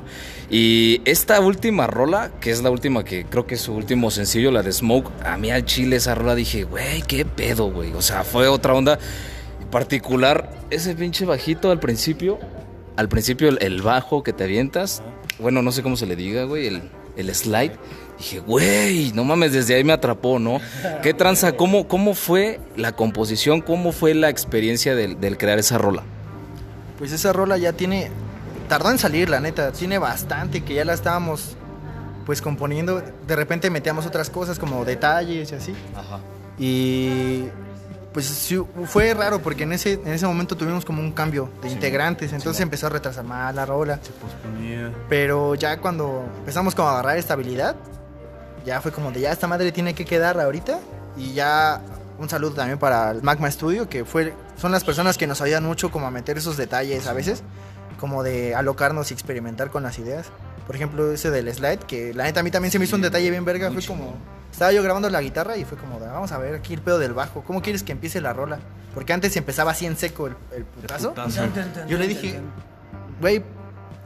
Y 0.51 1.03
esta 1.05 1.41
última 1.41 1.87
rola, 1.87 2.31
que 2.41 2.51
es 2.51 2.63
la 2.63 2.71
última 2.71 3.05
que 3.05 3.25
creo 3.27 3.47
que 3.47 3.57
es 3.57 3.61
su 3.61 3.75
último 3.75 4.11
sencillo, 4.11 4.38
la 4.39 4.63
de 4.63 4.73
Smoke, 4.73 5.11
a 5.25 5.37
mí 5.37 5.51
al 5.51 5.65
chile 5.65 5.97
esa 5.97 6.15
rola 6.15 6.35
dije, 6.35 6.65
güey, 6.65 7.03
qué 7.03 7.25
pedo, 7.25 7.71
güey. 7.71 7.93
O 7.93 8.03
sea, 8.03 8.25
fue 8.25 8.49
otra 8.49 8.75
onda. 8.75 8.99
En 9.61 9.69
particular, 9.69 10.51
ese 10.71 10.95
pinche 10.95 11.25
bajito 11.25 11.71
al 11.71 11.81
principio, 11.81 12.39
al 12.97 13.09
principio 13.09 13.49
el, 13.49 13.59
el 13.61 13.83
bajo 13.83 14.23
que 14.23 14.33
te 14.33 14.45
avientas, 14.45 15.03
bueno, 15.39 15.63
no 15.63 15.73
sé 15.73 15.83
cómo 15.83 15.97
se 15.97 16.07
le 16.07 16.17
diga, 16.17 16.45
güey, 16.45 16.67
el, 16.67 16.83
el 17.17 17.35
slide. 17.35 17.73
Dije, 18.19 18.41
güey, 18.41 19.13
no 19.13 19.25
mames, 19.25 19.53
desde 19.53 19.75
ahí 19.77 19.85
me 19.85 19.93
atrapó, 19.93 20.39
¿no? 20.41 20.61
¿Qué 21.03 21.15
tranza? 21.15 21.53
¿Cómo, 21.53 21.87
cómo 21.87 22.15
fue 22.15 22.59
la 22.77 22.93
composición? 22.93 23.61
¿Cómo 23.61 23.93
fue 23.93 24.15
la 24.15 24.29
experiencia 24.29 24.97
del, 24.97 25.21
del 25.21 25.39
crear 25.39 25.59
esa 25.59 25.79
rola? 25.79 26.03
Pues 26.99 27.13
esa 27.13 27.33
rola 27.33 27.59
ya 27.59 27.73
tiene. 27.75 28.11
Tardó 28.69 28.91
en 28.91 28.99
salir, 28.99 29.31
la 29.31 29.39
neta. 29.39 29.71
Tiene 29.71 29.99
bastante 29.99 30.63
que 30.63 30.75
ya 30.75 30.85
la 30.85 30.95
estábamos 30.95 31.57
pues 32.29 32.43
componiendo. 32.43 33.03
De 33.27 33.37
repente 33.37 33.71
metíamos 33.71 34.05
otras 34.05 34.29
cosas 34.29 34.59
como 34.59 34.85
detalles 34.85 35.51
y 35.51 35.55
así. 35.55 35.75
Ajá. 35.97 36.21
Y 36.59 37.45
pues 38.13 38.27
sí, 38.27 38.63
fue 38.85 39.15
raro 39.15 39.41
porque 39.41 39.63
en 39.63 39.73
ese, 39.73 39.95
en 39.95 40.09
ese 40.09 40.27
momento 40.27 40.55
tuvimos 40.55 40.85
como 40.85 41.01
un 41.01 41.13
cambio 41.13 41.49
de 41.63 41.71
integrantes. 41.71 42.35
Entonces 42.35 42.61
empezó 42.61 42.89
a 42.89 42.91
retrasar 42.91 43.25
más 43.25 43.55
la 43.55 43.65
rola. 43.65 43.99
Se 44.03 44.13
posponía. 44.13 44.93
Pero 45.09 45.55
ya 45.55 45.81
cuando 45.81 46.29
empezamos 46.41 46.75
como 46.75 46.89
a 46.89 46.93
agarrar 46.93 47.17
estabilidad, 47.17 47.77
ya 48.63 48.83
fue 48.83 48.93
como 48.93 49.11
de 49.11 49.21
ya 49.21 49.33
esta 49.33 49.47
madre 49.47 49.73
tiene 49.73 49.95
que 49.95 50.05
quedar 50.05 50.39
ahorita. 50.39 50.81
Y 51.17 51.33
ya 51.33 51.81
un 52.19 52.29
saludo 52.29 52.57
también 52.57 52.79
para 52.79 53.13
el 53.13 53.23
Magma 53.23 53.51
Studio, 53.51 53.89
que 53.89 54.05
fue, 54.05 54.35
son 54.59 54.71
las 54.71 54.85
personas 54.85 55.17
que 55.17 55.27
nos 55.27 55.41
ayudan 55.41 55.65
mucho 55.65 55.91
como 55.91 56.07
a 56.07 56.11
meter 56.11 56.37
esos 56.37 56.59
detalles 56.59 57.07
a 57.07 57.15
veces, 57.15 57.43
como 57.99 58.23
de 58.23 58.55
alocarnos 58.55 59.13
y 59.13 59.15
experimentar 59.15 59.71
con 59.71 59.83
las 59.83 59.99
ideas. 59.99 60.27
Por 60.69 60.77
ejemplo, 60.77 61.11
ese 61.11 61.31
del 61.31 61.53
slide, 61.53 61.79
que 61.79 62.13
la 62.13 62.25
neta 62.25 62.41
a 62.41 62.43
mí 62.43 62.51
también 62.51 62.71
se 62.71 62.79
me 62.79 62.85
hizo 62.85 62.95
un 62.95 63.01
detalle 63.03 63.31
bien 63.31 63.43
verga, 63.45 63.71
fue 63.73 63.83
como... 63.83 64.15
Estaba 64.53 64.71
yo 64.71 64.83
grabando 64.83 65.09
la 65.09 65.23
guitarra 65.23 65.57
y 65.57 65.65
fue 65.65 65.79
como, 65.79 65.99
de, 65.99 66.07
vamos 66.07 66.31
a 66.31 66.37
ver 66.37 66.55
aquí 66.55 66.75
el 66.75 66.83
pedo 66.83 66.99
del 66.99 67.15
bajo, 67.15 67.43
¿cómo 67.43 67.63
quieres 67.63 67.83
que 67.83 67.93
empiece 67.93 68.21
la 68.21 68.35
rola? 68.35 68.59
Porque 68.93 69.15
antes 69.15 69.35
empezaba 69.37 69.71
así 69.71 69.87
en 69.87 69.97
seco 69.97 70.27
el, 70.27 70.37
el 70.55 70.65
putazo. 70.67 71.11
putazo. 71.15 71.43
Yo 71.89 71.97
le 71.97 72.07
dije, 72.07 72.39
güey, 73.19 73.43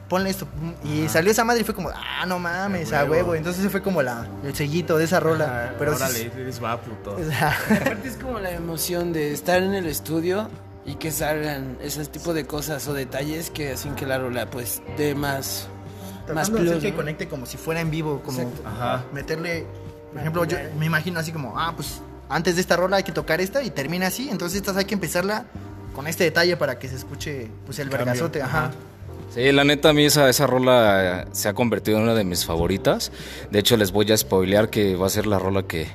ponle 0.07 0.29
esto. 0.29 0.47
Y 0.85 1.09
salió 1.09 1.31
esa 1.31 1.43
madre 1.43 1.61
y 1.61 1.63
fue 1.65 1.75
como, 1.75 1.89
ah, 1.89 2.25
no 2.25 2.39
mames, 2.39 2.93
A 2.93 3.03
huevo. 3.03 3.35
Entonces 3.35 3.69
fue 3.69 3.81
como 3.81 4.01
la, 4.01 4.25
el 4.43 4.55
sellito 4.55 4.97
de 4.97 5.03
esa 5.03 5.19
rola. 5.19 5.75
Pero 5.77 5.95
Órale, 5.95 6.31
eres 6.37 6.55
sea, 6.57 7.57
Aparte 7.81 8.07
es 8.07 8.15
como 8.17 8.39
la 8.39 8.51
emoción 8.51 9.11
de 9.11 9.33
estar 9.33 9.61
en 9.61 9.73
el 9.73 9.87
estudio 9.87 10.49
y 10.85 10.95
que 10.95 11.11
salgan 11.11 11.77
ese 11.81 12.05
tipo 12.05 12.33
de 12.33 12.45
cosas 12.45 12.87
o 12.87 12.93
detalles 12.93 13.49
que 13.49 13.73
hacen 13.73 13.95
que 13.95 14.05
la 14.05 14.17
rola 14.17 14.49
pues 14.49 14.81
dé 14.97 15.15
más 15.15 15.67
más 16.33 16.49
hacer 16.49 16.79
que 16.79 16.91
¿no? 16.91 16.97
conecte 16.97 17.27
como 17.27 17.45
si 17.45 17.57
fuera 17.57 17.81
en 17.81 17.91
vivo, 17.91 18.21
como. 18.23 18.51
Ajá. 18.65 19.03
meterle, 19.13 19.65
por 20.11 20.21
ejemplo, 20.21 20.45
yo 20.45 20.57
me 20.77 20.85
imagino 20.85 21.19
así 21.19 21.31
como, 21.31 21.57
ah, 21.59 21.73
pues 21.75 22.01
antes 22.29 22.55
de 22.55 22.61
esta 22.61 22.75
rola 22.75 22.97
hay 22.97 23.03
que 23.03 23.11
tocar 23.11 23.41
esta 23.41 23.63
y 23.63 23.69
termina 23.69 24.07
así, 24.07 24.29
entonces 24.29 24.57
estas 24.57 24.77
hay 24.77 24.85
que 24.85 24.93
empezarla 24.93 25.45
con 25.93 26.07
este 26.07 26.23
detalle 26.23 26.57
para 26.57 26.79
que 26.79 26.87
se 26.87 26.95
escuche 26.95 27.49
pues 27.65 27.79
el 27.79 27.89
Cambio, 27.89 28.05
vergazote, 28.05 28.41
ajá. 28.41 28.65
ajá. 28.65 28.71
Sí, 29.33 29.51
la 29.51 29.63
neta, 29.63 29.89
a 29.89 29.93
mí 29.93 30.05
esa, 30.05 30.29
esa 30.29 30.45
rola 30.45 31.23
eh, 31.23 31.25
se 31.31 31.49
ha 31.49 31.53
convertido 31.53 31.97
en 31.97 32.03
una 32.03 32.13
de 32.13 32.23
mis 32.23 32.45
favoritas. 32.45 33.11
De 33.49 33.59
hecho, 33.59 33.77
les 33.77 33.91
voy 33.91 34.11
a 34.11 34.17
spoilear 34.17 34.69
que 34.69 34.95
va 34.95 35.07
a 35.07 35.09
ser 35.09 35.25
la 35.25 35.39
rola 35.39 35.63
que, 35.63 35.87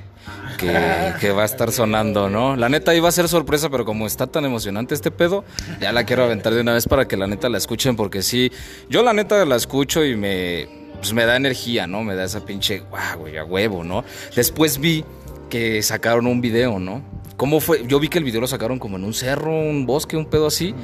que, 0.59 1.13
que 1.19 1.31
va 1.31 1.43
a 1.43 1.45
estar 1.45 1.71
sonando, 1.71 2.29
¿no? 2.29 2.55
La 2.55 2.69
neta 2.69 2.93
iba 2.93 3.07
a 3.07 3.11
ser 3.11 3.27
sorpresa, 3.27 3.69
pero 3.69 3.85
como 3.85 4.05
está 4.05 4.27
tan 4.27 4.45
emocionante 4.45 4.93
este 4.93 5.11
pedo, 5.11 5.43
ya 5.79 5.91
la 5.91 6.03
quiero 6.03 6.23
aventar 6.23 6.53
de 6.53 6.61
una 6.61 6.73
vez 6.73 6.87
para 6.87 7.07
que 7.07 7.15
la 7.17 7.27
neta 7.27 7.47
la 7.49 7.57
escuchen, 7.57 7.95
porque 7.95 8.21
sí, 8.21 8.51
yo 8.89 9.01
la 9.03 9.13
neta 9.13 9.43
la 9.45 9.55
escucho 9.55 10.03
y 10.03 10.15
me, 10.15 10.67
pues 10.97 11.13
me 11.13 11.25
da 11.25 11.35
energía, 11.37 11.87
¿no? 11.87 12.03
Me 12.03 12.15
da 12.15 12.25
esa 12.25 12.45
pinche, 12.45 12.79
guau, 12.79 13.19
güey, 13.19 13.37
a 13.37 13.45
huevo, 13.45 13.83
¿no? 13.83 14.03
Después 14.35 14.79
vi 14.79 15.05
que 15.49 15.81
sacaron 15.81 16.27
un 16.27 16.41
video, 16.41 16.77
¿no? 16.79 17.01
¿Cómo 17.37 17.61
fue? 17.61 17.85
Yo 17.87 17.99
vi 18.01 18.09
que 18.09 18.17
el 18.17 18.25
video 18.25 18.41
lo 18.41 18.47
sacaron 18.47 18.79
como 18.79 18.97
en 18.97 19.05
un 19.05 19.13
cerro, 19.13 19.51
un 19.57 19.85
bosque, 19.85 20.17
un 20.17 20.25
pedo 20.25 20.47
así. 20.47 20.75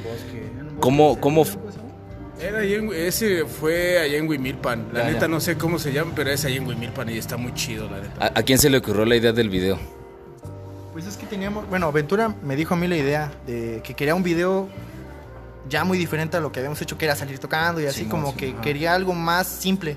¿Cómo, 0.80 1.20
cómo, 1.20 1.42
f- 1.42 1.58
Era 2.40 2.58
ahí 2.58 2.74
en- 2.74 2.92
ese 2.92 3.44
fue 3.46 3.98
allá 3.98 4.18
en 4.18 4.28
Huimilpan. 4.28 4.88
La 4.92 5.00
Ya, 5.04 5.06
neta 5.06 5.20
ya. 5.22 5.28
no 5.28 5.40
sé 5.40 5.56
cómo 5.56 5.78
se 5.78 5.92
llama, 5.92 6.12
pero 6.14 6.30
es 6.30 6.44
allá 6.44 6.56
en 6.56 6.66
Huimilpan 6.66 7.08
y 7.08 7.18
está 7.18 7.36
muy 7.36 7.54
chido, 7.54 7.88
la 7.90 8.00
neta. 8.00 8.24
¿A, 8.34 8.40
a 8.40 8.42
quién 8.42 8.58
se 8.58 8.68
le 8.68 8.78
ocurrió 8.78 9.04
la 9.04 9.16
idea 9.16 9.32
del 9.32 9.48
video? 9.48 9.78
Pues 10.92 11.06
es 11.06 11.16
que 11.16 11.26
teníamos, 11.26 11.68
bueno, 11.68 11.90
Ventura 11.92 12.34
me 12.42 12.56
dijo 12.56 12.74
a 12.74 12.76
mí 12.76 12.86
la 12.88 12.96
idea 12.96 13.32
de 13.46 13.80
que 13.84 13.94
quería 13.94 14.14
un 14.14 14.22
video 14.22 14.68
ya 15.68 15.84
muy 15.84 15.98
diferente 15.98 16.36
a 16.36 16.40
lo 16.40 16.52
que 16.52 16.60
habíamos 16.60 16.80
hecho, 16.80 16.96
que 16.96 17.04
era 17.06 17.16
salir 17.16 17.38
tocando 17.38 17.80
y 17.80 17.86
así 17.86 18.00
Simón, 18.04 18.10
como 18.22 18.32
sí, 18.32 18.36
que 18.38 18.50
ajá. 18.52 18.60
quería 18.60 18.94
algo 18.94 19.12
más 19.14 19.46
simple. 19.46 19.96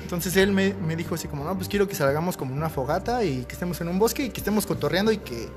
Entonces 0.00 0.36
él 0.36 0.52
me, 0.52 0.72
me 0.74 0.94
dijo 0.96 1.14
así 1.16 1.26
como, 1.28 1.44
no, 1.44 1.54
pues 1.56 1.68
quiero 1.68 1.88
que 1.88 1.94
salgamos 1.94 2.36
como 2.36 2.54
una 2.54 2.68
fogata 2.70 3.24
y 3.24 3.44
que 3.44 3.52
estemos 3.54 3.80
en 3.80 3.88
un 3.88 3.98
bosque 3.98 4.24
y 4.26 4.30
que 4.30 4.38
estemos 4.38 4.66
cotorreando 4.66 5.10
y 5.12 5.18
que 5.18 5.48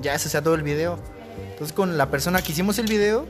ya 0.00 0.14
ese 0.14 0.28
sea 0.28 0.42
todo 0.42 0.54
el 0.54 0.62
video. 0.62 0.98
Entonces 1.52 1.72
con 1.72 1.96
la 1.96 2.10
persona 2.10 2.42
que 2.42 2.52
hicimos 2.52 2.78
el 2.78 2.86
video, 2.86 3.26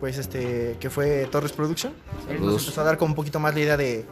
pues 0.00 0.18
este, 0.18 0.76
que 0.80 0.90
fue 0.90 1.26
Torres 1.30 1.52
Production, 1.52 1.92
él 2.30 2.40
nos 2.44 2.60
empezó 2.62 2.80
a 2.82 2.84
dar 2.84 2.98
como 2.98 3.12
un 3.12 3.16
poquito 3.16 3.38
más 3.40 3.54
la 3.54 3.60
idea 3.60 3.76
de, 3.76 4.04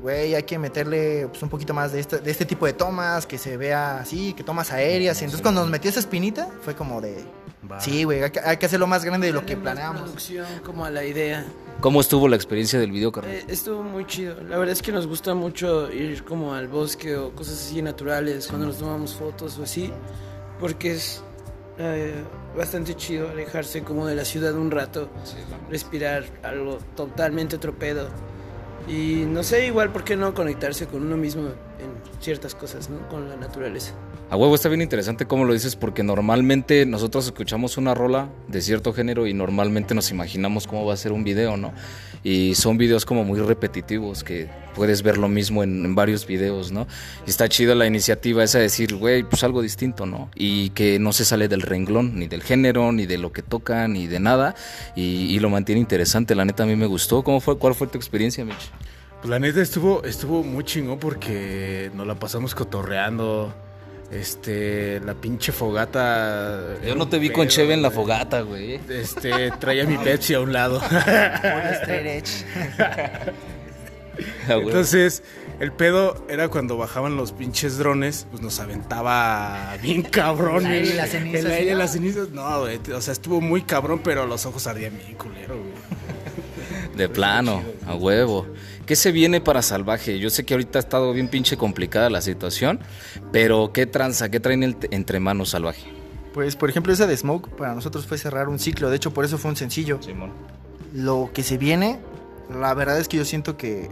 güey, 0.00 0.34
hay 0.34 0.42
que 0.44 0.58
meterle 0.58 1.26
pues, 1.28 1.42
un 1.42 1.48
poquito 1.48 1.74
más 1.74 1.92
de 1.92 2.00
este, 2.00 2.18
de 2.18 2.30
este 2.30 2.44
tipo 2.44 2.66
de 2.66 2.72
tomas, 2.72 3.26
que 3.26 3.38
se 3.38 3.56
vea 3.56 3.98
así, 3.98 4.32
que 4.32 4.42
tomas 4.42 4.72
aéreas. 4.72 5.20
Y 5.20 5.24
entonces 5.24 5.42
cuando 5.42 5.60
nos 5.62 5.70
metió 5.70 5.90
esa 5.90 6.00
espinita, 6.00 6.48
fue 6.62 6.74
como 6.74 7.00
de, 7.00 7.24
Va. 7.70 7.80
sí, 7.80 8.04
güey, 8.04 8.22
hay, 8.22 8.30
que- 8.30 8.40
hay 8.40 8.56
que 8.56 8.66
hacerlo 8.66 8.86
más 8.86 9.04
grande 9.04 9.26
de 9.28 9.32
lo 9.32 9.44
que 9.44 9.56
planeamos. 9.56 10.02
producción, 10.02 10.46
como 10.64 10.84
a 10.84 10.90
la 10.90 11.04
idea. 11.04 11.44
¿Cómo 11.80 12.00
estuvo 12.00 12.28
la 12.28 12.36
experiencia 12.36 12.78
del 12.78 12.92
video, 12.92 13.10
carnal? 13.12 13.34
Eh, 13.34 13.44
estuvo 13.48 13.82
muy 13.82 14.06
chido. 14.06 14.36
La 14.44 14.56
verdad 14.58 14.72
es 14.72 14.80
que 14.80 14.92
nos 14.92 15.06
gusta 15.06 15.34
mucho 15.34 15.92
ir 15.92 16.24
como 16.24 16.54
al 16.54 16.68
bosque 16.68 17.16
o 17.16 17.32
cosas 17.34 17.54
así 17.54 17.82
naturales 17.82 18.46
cuando 18.46 18.66
nos 18.68 18.78
tomamos 18.78 19.14
fotos 19.14 19.58
o 19.58 19.64
así, 19.64 19.90
porque 20.60 20.92
es 20.92 21.22
eh, 21.78 22.22
bastante 22.56 22.94
chido 22.94 23.28
alejarse 23.28 23.82
como 23.82 24.06
de 24.06 24.14
la 24.14 24.24
ciudad 24.24 24.54
un 24.54 24.70
rato, 24.70 25.08
respirar 25.70 26.24
algo 26.42 26.78
totalmente 26.96 27.56
otro 27.56 27.74
pedo. 27.74 28.08
Y 28.86 29.24
no 29.26 29.42
sé, 29.42 29.66
igual, 29.66 29.90
¿por 29.90 30.04
qué 30.04 30.16
no 30.16 30.34
conectarse 30.34 30.86
con 30.86 31.02
uno 31.02 31.16
mismo 31.16 31.42
en 31.42 32.20
ciertas 32.20 32.54
cosas, 32.54 32.90
¿no? 32.90 33.08
Con 33.08 33.28
la 33.28 33.36
naturaleza. 33.36 33.94
A 34.34 34.36
huevo 34.36 34.56
está 34.56 34.68
bien 34.68 34.82
interesante 34.82 35.26
cómo 35.26 35.44
lo 35.44 35.52
dices 35.52 35.76
porque 35.76 36.02
normalmente 36.02 36.86
nosotros 36.86 37.24
escuchamos 37.26 37.76
una 37.76 37.94
rola 37.94 38.30
de 38.48 38.62
cierto 38.62 38.92
género 38.92 39.28
y 39.28 39.32
normalmente 39.32 39.94
nos 39.94 40.10
imaginamos 40.10 40.66
cómo 40.66 40.84
va 40.84 40.92
a 40.92 40.96
ser 40.96 41.12
un 41.12 41.22
video, 41.22 41.56
¿no? 41.56 41.72
Y 42.24 42.56
son 42.56 42.76
videos 42.76 43.06
como 43.06 43.22
muy 43.22 43.38
repetitivos 43.38 44.24
que 44.24 44.50
puedes 44.74 45.04
ver 45.04 45.18
lo 45.18 45.28
mismo 45.28 45.62
en, 45.62 45.84
en 45.84 45.94
varios 45.94 46.26
videos, 46.26 46.72
¿no? 46.72 46.88
Y 47.28 47.30
está 47.30 47.48
chido 47.48 47.76
la 47.76 47.86
iniciativa 47.86 48.42
esa 48.42 48.58
de 48.58 48.64
decir, 48.64 48.96
güey, 48.96 49.22
pues 49.22 49.44
algo 49.44 49.62
distinto, 49.62 50.04
¿no? 50.04 50.28
Y 50.34 50.70
que 50.70 50.98
no 50.98 51.12
se 51.12 51.24
sale 51.24 51.46
del 51.46 51.62
renglón, 51.62 52.18
ni 52.18 52.26
del 52.26 52.42
género, 52.42 52.90
ni 52.90 53.06
de 53.06 53.18
lo 53.18 53.32
que 53.32 53.42
toca, 53.42 53.86
ni 53.86 54.08
de 54.08 54.18
nada. 54.18 54.56
Y, 54.96 55.32
y 55.32 55.38
lo 55.38 55.48
mantiene 55.48 55.80
interesante, 55.80 56.34
la 56.34 56.44
neta 56.44 56.64
a 56.64 56.66
mí 56.66 56.74
me 56.74 56.86
gustó. 56.86 57.22
¿Cómo 57.22 57.38
fue? 57.38 57.56
¿Cuál 57.56 57.76
fue 57.76 57.86
tu 57.86 57.98
experiencia, 57.98 58.44
Mitch? 58.44 58.72
Pues 59.20 59.30
la 59.30 59.38
neta 59.38 59.62
estuvo, 59.62 60.02
estuvo 60.02 60.42
muy 60.42 60.64
chingón 60.64 60.98
porque 60.98 61.92
nos 61.94 62.04
la 62.04 62.16
pasamos 62.16 62.52
cotorreando. 62.52 63.54
Este, 64.10 65.00
la 65.00 65.14
pinche 65.14 65.50
fogata. 65.52 66.76
Yo 66.86 66.94
no 66.94 67.08
te 67.08 67.18
vi 67.18 67.30
con 67.30 67.48
Cheve 67.48 67.74
en 67.74 67.82
la 67.82 67.90
fogata, 67.90 68.42
güey. 68.42 68.80
Este, 68.88 69.50
traía 69.52 69.84
mi 69.84 69.96
Pepsi 69.98 70.34
a 70.34 70.40
un 70.40 70.52
lado. 70.52 70.80
A 70.80 72.20
huevo. 74.48 74.68
Entonces, 74.68 75.22
el 75.60 75.72
pedo 75.72 76.24
era 76.28 76.48
cuando 76.48 76.76
bajaban 76.76 77.16
los 77.16 77.32
pinches 77.32 77.78
drones, 77.78 78.26
pues 78.30 78.42
nos 78.42 78.60
aventaba 78.60 79.76
bien 79.82 80.02
cabrón. 80.10 80.66
El 80.66 80.72
aire 80.72 80.94
las 80.94 81.10
cenizas, 81.10 81.40
El 81.44 81.50
aire 81.50 81.70
y 81.70 81.72
¿no? 81.72 81.78
las 81.78 81.92
cenizas. 81.92 82.28
No, 82.30 82.60
güey. 82.60 82.78
O 82.94 83.00
sea, 83.00 83.12
estuvo 83.12 83.40
muy 83.40 83.62
cabrón, 83.62 84.00
pero 84.04 84.26
los 84.26 84.46
ojos 84.46 84.66
ardían 84.66 84.96
bien 84.96 85.14
culero, 85.14 85.56
güey. 85.58 85.72
De 86.96 87.08
plano, 87.08 87.62
a 87.86 87.94
huevo. 87.96 88.46
¿Qué 88.86 88.96
se 88.96 89.12
viene 89.12 89.40
para 89.40 89.62
Salvaje? 89.62 90.18
Yo 90.18 90.28
sé 90.30 90.44
que 90.44 90.54
ahorita 90.54 90.78
ha 90.78 90.80
estado 90.80 91.12
bien 91.12 91.28
pinche 91.28 91.56
complicada 91.56 92.10
la 92.10 92.20
situación, 92.20 92.80
pero 93.32 93.70
¿qué 93.72 93.86
tranza? 93.86 94.28
¿Qué 94.28 94.40
traen 94.40 94.62
el- 94.62 94.76
entre 94.90 95.20
manos 95.20 95.50
Salvaje? 95.50 95.84
Pues 96.34 96.56
por 96.56 96.68
ejemplo 96.68 96.92
esa 96.92 97.06
de 97.06 97.16
Smoke 97.16 97.48
para 97.56 97.74
nosotros 97.74 98.06
fue 98.06 98.18
cerrar 98.18 98.48
un 98.48 98.58
ciclo, 98.58 98.90
de 98.90 98.96
hecho 98.96 99.12
por 99.14 99.24
eso 99.24 99.38
fue 99.38 99.50
un 99.50 99.56
sencillo. 99.56 100.02
Simón. 100.02 100.32
Lo 100.92 101.30
que 101.32 101.42
se 101.42 101.56
viene, 101.58 101.98
la 102.60 102.74
verdad 102.74 102.98
es 103.00 103.08
que 103.08 103.16
yo 103.16 103.24
siento 103.24 103.56
que 103.56 103.88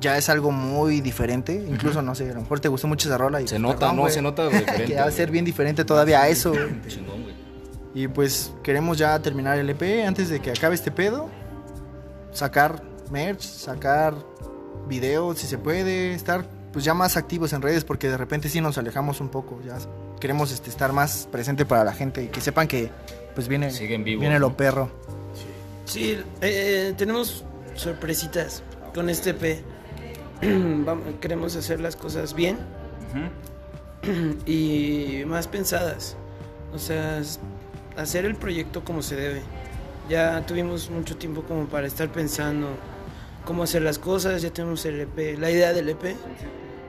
ya 0.00 0.18
es 0.18 0.28
algo 0.28 0.50
muy 0.50 1.00
diferente, 1.00 1.54
incluso 1.68 2.02
no 2.02 2.14
sé, 2.14 2.28
a 2.30 2.34
lo 2.34 2.40
mejor 2.42 2.60
te 2.60 2.68
gustó 2.68 2.86
mucho 2.88 3.08
esa 3.08 3.16
rola 3.16 3.40
y 3.40 3.48
Se 3.48 3.58
nota, 3.58 3.78
perdón, 3.78 3.96
no, 3.96 4.08
se 4.10 4.20
nota 4.22 4.44
diferente. 4.48 4.84
que 4.86 4.94
va 4.96 5.04
a 5.06 5.10
ser 5.10 5.30
bien 5.30 5.44
diferente 5.44 5.84
todavía 5.84 6.20
a 6.20 6.28
eso. 6.28 6.52
Chingón, 6.88 7.22
güey. 7.22 7.34
Y 7.94 8.08
pues 8.08 8.52
queremos 8.64 8.98
ya 8.98 9.18
terminar 9.20 9.56
el 9.58 9.70
EP 9.70 10.04
antes 10.06 10.28
de 10.28 10.40
que 10.40 10.50
acabe 10.50 10.74
este 10.74 10.90
pedo. 10.90 11.30
Sacar 12.32 12.82
merch, 13.10 13.42
sacar 13.42 14.14
videos 14.88 15.38
si 15.38 15.46
se 15.46 15.58
puede, 15.58 16.14
estar 16.14 16.44
pues 16.72 16.84
ya 16.84 16.92
más 16.94 17.16
activos 17.16 17.52
en 17.52 17.62
redes 17.62 17.84
porque 17.84 18.08
de 18.08 18.16
repente 18.16 18.48
sí 18.48 18.60
nos 18.60 18.76
alejamos 18.78 19.20
un 19.20 19.28
poco, 19.28 19.60
ya 19.64 19.78
queremos 20.20 20.50
este, 20.52 20.70
estar 20.70 20.92
más 20.92 21.28
presente 21.30 21.64
para 21.64 21.84
la 21.84 21.92
gente 21.92 22.24
y 22.24 22.28
que 22.28 22.40
sepan 22.40 22.66
que 22.68 22.90
pues 23.34 23.48
viene, 23.48 23.70
Siguen 23.70 24.04
vivos, 24.04 24.20
viene 24.20 24.34
¿no? 24.34 24.48
lo 24.48 24.56
perro. 24.56 24.90
Sí, 25.84 26.18
eh, 26.40 26.94
tenemos 26.96 27.44
sorpresitas 27.74 28.62
con 28.94 29.08
este 29.10 29.30
EP. 29.30 29.62
Vamos- 30.84 31.04
queremos 31.20 31.56
hacer 31.56 31.80
las 31.80 31.94
cosas 31.96 32.34
bien 32.34 32.58
y 34.46 35.22
más 35.26 35.46
pensadas. 35.48 36.16
O 36.74 36.78
sea, 36.78 37.20
hacer 37.96 38.24
el 38.24 38.34
proyecto 38.34 38.84
como 38.84 39.02
se 39.02 39.16
debe. 39.16 39.42
Ya 40.08 40.44
tuvimos 40.46 40.90
mucho 40.90 41.16
tiempo 41.16 41.42
como 41.42 41.66
para 41.66 41.86
estar 41.86 42.08
pensando 42.10 42.68
cómo 43.44 43.62
hacer 43.62 43.82
las 43.82 43.98
cosas, 43.98 44.42
ya 44.42 44.50
tenemos 44.50 44.84
el 44.86 45.00
EP, 45.00 45.38
la 45.38 45.50
idea 45.50 45.72
del 45.72 45.88
EP, 45.88 46.16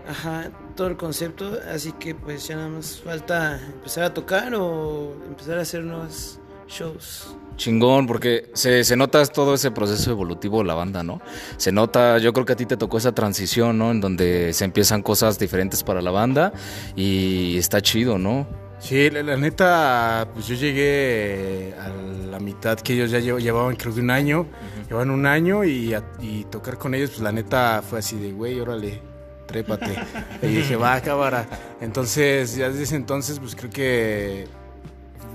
ajá, 0.08 0.52
todo 0.76 0.88
el 0.88 0.98
concepto, 0.98 1.58
así 1.72 1.92
que 1.94 2.16
pues 2.16 2.48
ya 2.48 2.56
nada 2.56 2.70
más 2.70 3.02
falta 3.04 3.60
empezar 3.60 4.04
a 4.04 4.14
tocar 4.14 4.54
o 4.56 5.14
empezar 5.28 5.58
a 5.58 5.62
hacer 5.62 5.84
nuevos 5.84 6.40
shows. 6.68 7.36
Chingón, 7.58 8.06
porque 8.06 8.50
se, 8.54 8.84
se 8.84 8.98
nota 8.98 9.26
todo 9.28 9.54
ese 9.54 9.72
proceso 9.72 10.12
evolutivo 10.12 10.60
de 10.60 10.66
la 10.66 10.74
banda, 10.74 11.04
¿no? 11.04 11.22
Se 11.56 11.72
nota, 11.72 12.18
yo 12.18 12.34
creo 12.34 12.46
que 12.46 12.54
a 12.54 12.56
ti 12.58 12.66
te 12.66 12.76
tocó 12.76 12.98
esa 12.98 13.14
transición, 13.14 13.78
¿no? 13.78 13.92
En 13.92 14.02
donde 14.02 14.52
se 14.52 14.66
empiezan 14.66 15.02
cosas 15.02 15.40
diferentes 15.40 15.82
para 15.82 16.02
la 16.02 16.12
banda 16.12 16.52
y 16.98 17.58
está 17.58 17.82
chido, 17.82 18.18
¿no? 18.18 18.65
Sí, 18.86 19.10
la, 19.10 19.24
la 19.24 19.36
neta, 19.36 20.28
pues 20.34 20.46
yo 20.48 20.56
llegué 20.56 21.74
a 21.80 21.90
la 21.90 22.40
mitad 22.40 22.78
que 22.80 22.94
ellos 22.94 23.10
ya 23.10 23.18
llev- 23.20 23.40
llevaban, 23.40 23.76
creo 23.76 23.94
que 23.96 24.00
un 24.02 24.12
año. 24.12 24.46
Llevan 24.88 25.10
un 25.10 25.26
año 25.26 25.64
y, 25.64 25.94
a- 25.96 26.04
y 26.22 26.44
tocar 26.46 26.78
con 26.78 26.94
ellos, 26.94 27.10
pues 27.10 27.22
la 27.22 27.32
neta 27.32 27.82
fue 27.82 27.98
así 28.00 28.16
de, 28.20 28.32
güey, 28.32 28.60
órale, 28.60 29.02
trépate. 29.48 29.96
y 30.44 30.48
dije, 30.48 30.76
va, 30.76 31.02
cámara. 31.02 31.48
Entonces, 31.82 32.56
ya 32.56 32.70
desde 32.70 32.84
ese 32.84 32.96
entonces, 32.96 33.40
pues 33.40 33.56
creo 33.56 33.72
que 33.72 34.48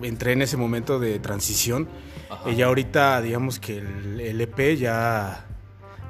entré 0.02 0.32
en 0.32 0.42
ese 0.42 0.56
momento 0.56 1.00
de 1.00 1.18
transición. 1.18 1.88
Y 2.46 2.54
ya 2.54 2.66
ahorita, 2.66 3.20
digamos 3.20 3.58
que 3.58 3.78
el, 3.78 4.20
el 4.20 4.40
EP 4.40 4.76
ya 4.78 5.44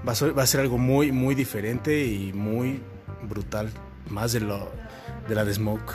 va 0.07 0.12
a, 0.12 0.14
ser, 0.14 0.38
va 0.38 0.42
a 0.42 0.46
ser 0.46 0.61
algo 0.61 0.76
muy, 0.76 1.11
muy 1.11 1.35
diferente 1.35 2.05
y 2.05 2.35
muy 2.35 2.83
brutal. 3.22 3.70
Más 4.11 4.33
de, 4.35 4.40
lo, 4.40 4.70
de 5.26 5.35
la 5.35 5.46
de 5.46 5.55
Smoke. 5.55 5.94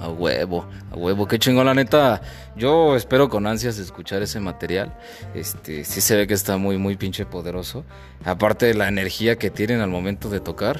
A 0.00 0.08
huevo, 0.08 0.64
a 0.92 0.96
huevo, 0.96 1.26
qué 1.26 1.38
chingón, 1.38 1.66
la 1.66 1.74
neta. 1.74 2.22
Yo 2.56 2.94
espero 2.94 3.28
con 3.28 3.46
ansias 3.46 3.78
escuchar 3.78 4.22
ese 4.22 4.38
material. 4.38 4.96
Este, 5.34 5.84
sí 5.84 6.00
se 6.00 6.14
ve 6.14 6.28
que 6.28 6.34
está 6.34 6.56
muy, 6.56 6.78
muy 6.78 6.96
pinche 6.96 7.26
poderoso. 7.26 7.84
Aparte 8.24 8.66
de 8.66 8.74
la 8.74 8.86
energía 8.86 9.36
que 9.36 9.50
tienen 9.50 9.80
al 9.80 9.90
momento 9.90 10.30
de 10.30 10.38
tocar. 10.38 10.78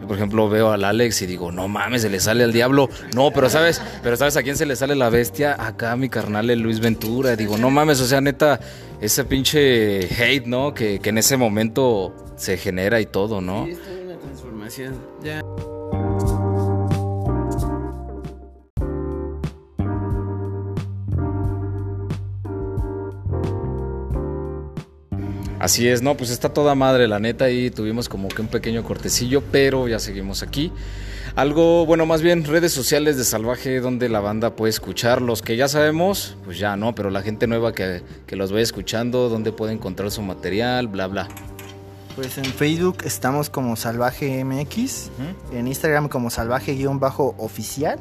Yo, 0.00 0.06
por 0.06 0.16
ejemplo, 0.16 0.50
veo 0.50 0.70
al 0.70 0.84
Alex 0.84 1.22
y 1.22 1.26
digo, 1.26 1.50
no 1.50 1.66
mames, 1.66 2.02
se 2.02 2.10
le 2.10 2.20
sale 2.20 2.44
al 2.44 2.52
diablo. 2.52 2.90
No, 3.14 3.30
pero 3.30 3.48
sabes, 3.48 3.80
pero 4.02 4.16
sabes 4.16 4.36
a 4.36 4.42
quién 4.42 4.56
se 4.56 4.66
le 4.66 4.76
sale 4.76 4.94
la 4.94 5.08
bestia? 5.08 5.56
Acá 5.58 5.96
mi 5.96 6.10
carnal 6.10 6.50
el 6.50 6.60
Luis 6.60 6.80
Ventura. 6.80 7.36
Digo, 7.36 7.56
no 7.56 7.70
mames, 7.70 8.00
o 8.02 8.06
sea, 8.06 8.20
neta, 8.20 8.60
ese 9.00 9.24
pinche 9.24 10.00
hate, 10.22 10.46
¿no? 10.46 10.74
Que, 10.74 10.98
que 10.98 11.08
en 11.08 11.18
ese 11.18 11.38
momento 11.38 12.14
se 12.36 12.58
genera 12.58 13.00
y 13.00 13.06
todo, 13.06 13.40
¿no? 13.40 13.64
Sí, 13.64 13.72
es 13.72 13.82
toda 13.82 14.00
una 14.02 14.18
transformación. 14.18 14.94
Ya. 15.22 15.40
Así 25.68 25.86
es, 25.86 26.00
no, 26.00 26.16
pues 26.16 26.30
está 26.30 26.48
toda 26.48 26.74
madre, 26.74 27.06
la 27.08 27.18
neta, 27.18 27.50
y 27.50 27.70
tuvimos 27.70 28.08
como 28.08 28.28
que 28.28 28.40
un 28.40 28.48
pequeño 28.48 28.82
cortecillo, 28.82 29.42
pero 29.52 29.86
ya 29.86 29.98
seguimos 29.98 30.42
aquí. 30.42 30.72
Algo, 31.36 31.84
bueno, 31.84 32.06
más 32.06 32.22
bien 32.22 32.46
redes 32.46 32.72
sociales 32.72 33.18
de 33.18 33.24
Salvaje 33.24 33.78
donde 33.80 34.08
la 34.08 34.20
banda 34.20 34.56
puede 34.56 34.70
escuchar. 34.70 35.20
Los 35.20 35.42
que 35.42 35.56
ya 35.56 35.68
sabemos, 35.68 36.38
pues 36.42 36.58
ya, 36.58 36.78
¿no? 36.78 36.94
Pero 36.94 37.10
la 37.10 37.20
gente 37.20 37.46
nueva 37.46 37.74
que, 37.74 38.02
que 38.26 38.34
los 38.34 38.50
vaya 38.50 38.62
escuchando, 38.62 39.28
donde 39.28 39.52
puede 39.52 39.74
encontrar 39.74 40.10
su 40.10 40.22
material, 40.22 40.88
bla, 40.88 41.06
bla. 41.06 41.28
Pues 42.16 42.38
en 42.38 42.46
Facebook 42.46 43.00
estamos 43.04 43.50
como 43.50 43.76
Salvaje 43.76 44.42
MX, 44.42 45.10
en 45.52 45.68
Instagram 45.68 46.08
como 46.08 46.30
Salvaje-oficial 46.30 47.98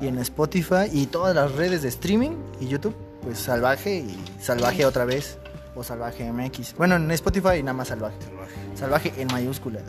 y 0.00 0.06
en 0.06 0.16
Spotify 0.16 0.88
y 0.90 1.04
todas 1.08 1.34
las 1.34 1.52
redes 1.52 1.82
de 1.82 1.90
streaming 1.90 2.30
y 2.58 2.68
YouTube, 2.68 2.94
pues 3.22 3.38
Salvaje 3.38 3.98
y 3.98 4.18
Salvaje 4.40 4.86
otra 4.86 5.04
vez 5.04 5.36
o 5.74 5.82
Salvaje 5.82 6.30
MX. 6.30 6.74
Bueno, 6.76 6.96
en 6.96 7.10
Spotify 7.12 7.62
nada 7.62 7.74
más 7.74 7.88
Salvaje. 7.88 8.16
Salvaje 8.74 9.12
en 9.16 9.28
mayúscula. 9.28 9.80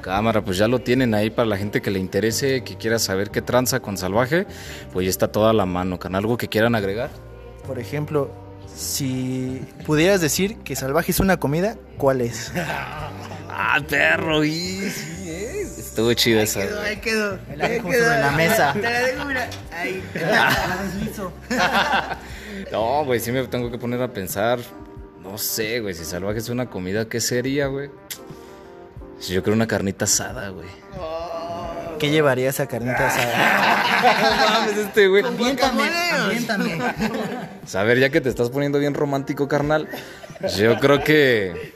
Cámara, 0.00 0.44
pues 0.44 0.58
ya 0.58 0.68
lo 0.68 0.80
tienen 0.80 1.14
ahí 1.14 1.30
para 1.30 1.46
la 1.46 1.56
gente 1.56 1.80
que 1.80 1.90
le 1.90 1.98
interese, 1.98 2.62
que 2.62 2.76
quiera 2.76 2.98
saber 2.98 3.30
qué 3.30 3.40
tranza 3.40 3.80
con 3.80 3.96
Salvaje, 3.96 4.46
pues 4.92 5.06
ya 5.06 5.10
está 5.10 5.28
toda 5.28 5.52
la 5.52 5.64
mano. 5.64 5.98
¿Can 5.98 6.14
algo 6.14 6.36
que 6.36 6.48
quieran 6.48 6.74
agregar? 6.74 7.10
Por 7.66 7.78
ejemplo, 7.78 8.30
si 8.74 9.62
pudieras 9.86 10.20
decir 10.20 10.58
que 10.58 10.76
Salvaje 10.76 11.12
es 11.12 11.20
una 11.20 11.38
comida, 11.38 11.76
¿cuál 11.96 12.20
es? 12.20 12.52
Ah, 13.56 13.78
perro, 13.88 14.42
y 14.42 14.90
sí 14.90 15.30
es. 15.30 15.78
Estuvo 15.78 16.12
chido 16.14 16.40
esa. 16.40 16.62
Ahí 16.82 16.96
quedó. 16.96 17.38
Me 17.48 17.56
la 17.56 17.68
dejo 17.68 17.92
sobre 17.92 18.18
la 18.18 18.32
mesa. 18.32 18.72
Te 18.72 18.82
la 18.82 19.00
dejo, 19.00 19.24
mira. 19.26 19.48
Ahí. 19.72 20.02
No, 22.72 23.04
güey, 23.04 23.20
sí 23.20 23.30
me 23.30 23.46
tengo 23.46 23.70
que 23.70 23.78
poner 23.78 24.02
a 24.02 24.12
pensar. 24.12 24.58
No 25.24 25.38
sé, 25.38 25.80
güey, 25.80 25.94
si 25.94 26.04
salvaje 26.04 26.38
es 26.38 26.48
una 26.50 26.68
comida, 26.68 27.08
¿qué 27.08 27.20
sería, 27.20 27.66
güey? 27.66 27.90
Si 29.18 29.32
Yo 29.32 29.42
creo 29.42 29.54
una 29.54 29.66
carnita 29.66 30.04
asada, 30.04 30.50
güey. 30.50 30.68
¿Qué 31.98 32.10
llevaría 32.10 32.50
esa 32.50 32.66
carnita 32.66 33.08
asada? 33.08 33.80
No 34.04 34.50
mames, 34.50 34.76
este, 34.76 35.08
güey. 35.08 35.24
Ambiéntame, 35.24 35.88
ambiéntame. 36.12 36.78
A 37.72 37.82
ver, 37.84 37.98
ya 37.98 38.10
que 38.10 38.20
te 38.20 38.28
estás 38.28 38.50
poniendo 38.50 38.78
bien 38.78 38.92
romántico, 38.92 39.48
carnal, 39.48 39.88
yo 40.58 40.78
creo 40.78 41.02
que. 41.02 41.72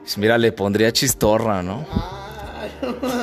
pues 0.00 0.16
mira, 0.16 0.38
le 0.38 0.52
pondría 0.52 0.92
chistorra, 0.92 1.64
¿no? 1.64 1.84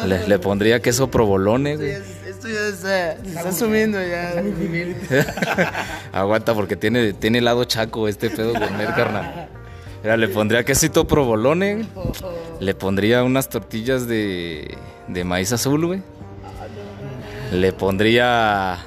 Le, 0.05 0.27
le 0.27 0.39
pondría 0.39 0.81
queso 0.81 1.09
provolone, 1.09 1.77
güey. 1.77 2.16
Esto 2.47 2.59
ya 2.59 2.67
está, 2.69 3.23
se 3.23 3.29
está 3.29 3.51
subiendo 3.51 3.99
ya. 4.01 4.41
Aguanta, 6.13 6.53
porque 6.53 6.77
tiene, 6.77 7.11
tiene 7.13 7.39
helado 7.39 7.65
chaco 7.65 8.07
este 8.07 8.29
pedo 8.29 8.53
gourmet, 8.53 8.95
carnal. 8.95 9.49
Mira, 10.01 10.15
le 10.15 10.29
pondría 10.29 10.63
quesito 10.63 11.05
provolone, 11.07 11.85
le 12.61 12.73
pondría 12.73 13.23
unas 13.23 13.49
tortillas 13.49 14.07
de, 14.07 14.77
de 15.09 15.23
maíz 15.25 15.51
azul, 15.51 15.87
güey. 15.87 16.01
Le 17.51 17.73
pondría... 17.73 18.77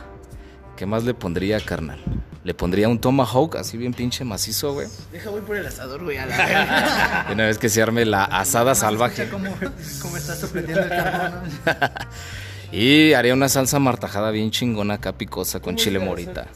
¿Qué 0.76 0.86
más 0.86 1.04
le 1.04 1.12
pondría, 1.12 1.60
carnal? 1.60 1.98
Le 2.42 2.54
pondría 2.54 2.88
un 2.88 2.98
tomahawk 2.98 3.56
así 3.56 3.76
bien 3.76 3.92
pinche 3.92 4.24
macizo, 4.24 4.72
güey. 4.72 4.86
Deja, 5.12 5.28
voy 5.28 5.42
por 5.42 5.56
el 5.56 5.66
asador, 5.66 6.02
güey. 6.02 6.16
A 6.16 6.24
la 6.24 7.26
Una 7.32 7.44
vez 7.44 7.58
que 7.58 7.68
se 7.68 7.82
arme 7.82 8.06
la 8.06 8.24
asada 8.24 8.74
salvaje. 8.74 9.28
¿Cómo, 9.28 9.54
cómo 10.00 10.16
estás 10.16 10.40
sorprendiendo 10.40 10.84
el 10.84 10.88
carbón? 10.88 11.42
Y 12.72 13.12
haría 13.14 13.34
una 13.34 13.48
salsa 13.48 13.78
martajada 13.78 14.30
bien 14.30 14.50
chingona 14.50 14.94
acá 14.94 15.12
picosa 15.12 15.60
con 15.60 15.76
chile 15.76 15.98
morita. 15.98 16.46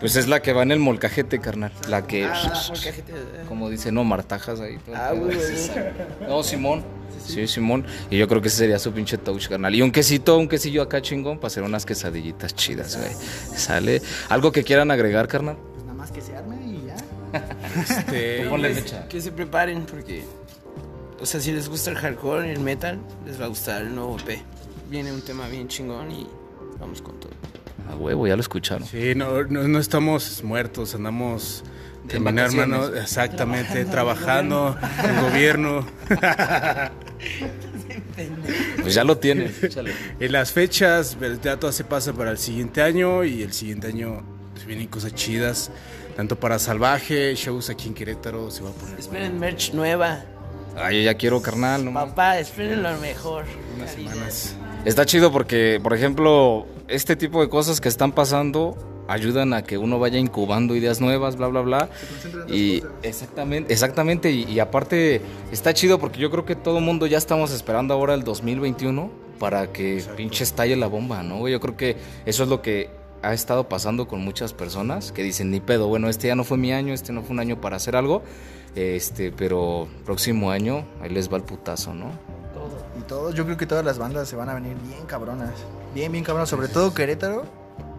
Pues 0.00 0.16
es 0.16 0.28
la 0.28 0.42
que 0.42 0.52
va 0.52 0.62
en 0.64 0.72
el 0.72 0.80
molcajete, 0.80 1.40
carnal. 1.40 1.72
La 1.88 2.06
que... 2.06 2.26
Ah. 2.26 2.52
Como 3.48 3.70
dice, 3.70 3.90
no, 3.90 4.04
martajas 4.04 4.60
ahí. 4.60 4.78
Ah, 4.94 5.12
güey. 5.12 5.38
No, 6.28 6.42
Simón. 6.42 6.84
Sí, 7.24 7.46
Simón. 7.46 7.86
Y 8.10 8.18
yo 8.18 8.28
creo 8.28 8.42
que 8.42 8.48
ese 8.48 8.58
sería 8.58 8.78
su 8.78 8.92
pinche 8.92 9.16
touch, 9.16 9.48
carnal. 9.48 9.74
Y 9.74 9.80
un 9.80 9.92
quesito, 9.92 10.36
un 10.36 10.48
quesillo 10.48 10.82
acá 10.82 11.00
chingón 11.00 11.38
para 11.38 11.46
hacer 11.46 11.62
unas 11.62 11.86
quesadillitas 11.86 12.54
chidas, 12.54 12.98
güey. 12.98 13.12
Sale. 13.56 14.02
¿Algo 14.28 14.52
que 14.52 14.62
quieran 14.62 14.90
agregar, 14.90 15.26
carnal? 15.26 15.56
Pues 15.72 15.84
nada 15.84 15.96
más 15.96 16.10
que 16.12 16.20
se 16.20 16.36
arme 16.36 16.56
y 16.66 16.86
ya. 16.86 16.96
Este, 17.98 18.46
Ponle 18.48 18.74
fecha. 18.74 19.08
Que 19.08 19.20
se 19.20 19.32
preparen 19.32 19.86
porque, 19.86 20.22
o 21.18 21.24
sea, 21.24 21.40
si 21.40 21.50
les 21.50 21.68
gusta 21.68 21.90
el 21.90 21.96
hardcore 21.96 22.48
y 22.48 22.50
el 22.50 22.60
metal, 22.60 22.98
les 23.24 23.40
va 23.40 23.46
a 23.46 23.48
gustar 23.48 23.82
el 23.82 23.94
nuevo 23.94 24.18
EP. 24.18 24.42
Viene 24.90 25.12
un 25.12 25.22
tema 25.22 25.48
bien 25.48 25.68
chingón 25.68 26.10
y 26.10 26.26
vamos 26.78 27.02
con 27.02 27.18
todo. 27.18 27.32
A 27.90 27.96
huevo, 27.96 28.26
ya 28.26 28.36
lo 28.36 28.40
escucharon. 28.40 28.86
Sí, 28.86 29.14
no, 29.14 29.44
no, 29.44 29.68
no 29.68 29.78
estamos 29.78 30.42
muertos, 30.42 30.94
andamos 30.94 31.64
terminar, 32.08 32.46
hermano, 32.46 32.86
exactamente, 32.94 33.84
trabajando, 33.84 34.76
el 35.02 35.20
gobierno. 35.22 35.86
Pues 38.80 38.94
ya 38.94 39.02
lo 39.02 39.18
tienen. 39.18 39.52
Échale. 39.62 39.92
En 40.20 40.32
las 40.32 40.52
fechas, 40.52 41.16
pero 41.18 41.40
ya 41.40 41.58
todo 41.58 41.72
se 41.72 41.84
pasa 41.84 42.12
para 42.12 42.30
el 42.30 42.38
siguiente 42.38 42.82
año 42.82 43.24
y 43.24 43.42
el 43.42 43.52
siguiente 43.52 43.88
año 43.88 44.22
pues, 44.52 44.66
vienen 44.66 44.86
cosas 44.88 45.14
chidas, 45.14 45.70
tanto 46.16 46.38
para 46.38 46.58
Salvaje, 46.58 47.34
shows 47.34 47.70
aquí 47.70 47.88
en 47.88 47.94
Querétaro, 47.94 48.50
se 48.50 48.62
va 48.62 48.70
a 48.70 48.72
poner 48.72 48.98
Esperen 48.98 49.38
merch 49.38 49.72
nueva. 49.72 50.24
Ay, 50.76 50.98
yo 50.98 51.02
ya 51.04 51.14
quiero, 51.14 51.40
carnal. 51.40 51.84
No. 51.84 51.92
Papá, 51.92 52.38
esperen 52.38 52.82
lo 52.82 52.96
mejor. 52.98 53.44
unas 53.76 53.92
semanas. 53.92 54.56
Está 54.84 55.06
chido 55.06 55.32
porque, 55.32 55.80
por 55.82 55.94
ejemplo, 55.94 56.66
este 56.88 57.16
tipo 57.16 57.40
de 57.40 57.48
cosas 57.48 57.80
que 57.80 57.88
están 57.88 58.12
pasando 58.12 58.76
ayudan 59.08 59.52
a 59.52 59.62
que 59.62 59.78
uno 59.78 59.98
vaya 59.98 60.18
incubando 60.18 60.76
ideas 60.76 61.00
nuevas, 61.00 61.36
bla, 61.36 61.48
bla, 61.48 61.62
bla. 61.62 61.88
Y 62.48 62.82
exactamente, 63.02 63.72
exactamente. 63.72 64.30
Y, 64.30 64.44
y 64.44 64.60
aparte 64.60 65.22
está 65.52 65.72
chido 65.72 65.98
porque 65.98 66.20
yo 66.20 66.30
creo 66.30 66.44
que 66.44 66.54
todo 66.54 66.78
el 66.78 66.84
mundo 66.84 67.06
ya 67.06 67.18
estamos 67.18 67.50
esperando 67.52 67.94
ahora 67.94 68.14
el 68.14 68.24
2021 68.24 69.10
para 69.38 69.72
que 69.72 70.02
pinche 70.16 70.44
estalle 70.44 70.76
la 70.76 70.86
bomba, 70.86 71.22
¿no? 71.22 71.48
Yo 71.48 71.60
creo 71.60 71.76
que 71.76 71.96
eso 72.26 72.42
es 72.42 72.48
lo 72.48 72.60
que 72.62 72.90
ha 73.22 73.32
estado 73.32 73.68
pasando 73.68 74.06
con 74.06 74.20
muchas 74.20 74.52
personas 74.52 75.12
que 75.12 75.22
dicen, 75.22 75.50
ni 75.50 75.60
pedo, 75.60 75.88
bueno, 75.88 76.08
este 76.08 76.28
ya 76.28 76.34
no 76.34 76.44
fue 76.44 76.58
mi 76.58 76.72
año, 76.72 76.92
este 76.92 77.12
no 77.12 77.22
fue 77.22 77.32
un 77.32 77.40
año 77.40 77.60
para 77.60 77.76
hacer 77.76 77.96
algo, 77.96 78.22
este, 78.74 79.32
pero 79.32 79.88
próximo 80.04 80.50
año 80.50 80.84
ahí 81.00 81.10
les 81.10 81.32
va 81.32 81.38
el 81.38 81.42
putazo, 81.42 81.94
¿no? 81.94 82.33
Todos, 83.06 83.34
yo 83.34 83.44
creo 83.44 83.56
que 83.56 83.66
todas 83.66 83.84
las 83.84 83.98
bandas 83.98 84.28
se 84.28 84.36
van 84.36 84.48
a 84.48 84.54
venir 84.54 84.76
bien 84.86 85.04
cabronas. 85.06 85.50
Bien, 85.94 86.10
bien 86.10 86.24
cabronas. 86.24 86.48
Sobre 86.48 86.68
todo 86.68 86.94
Querétaro. 86.94 87.44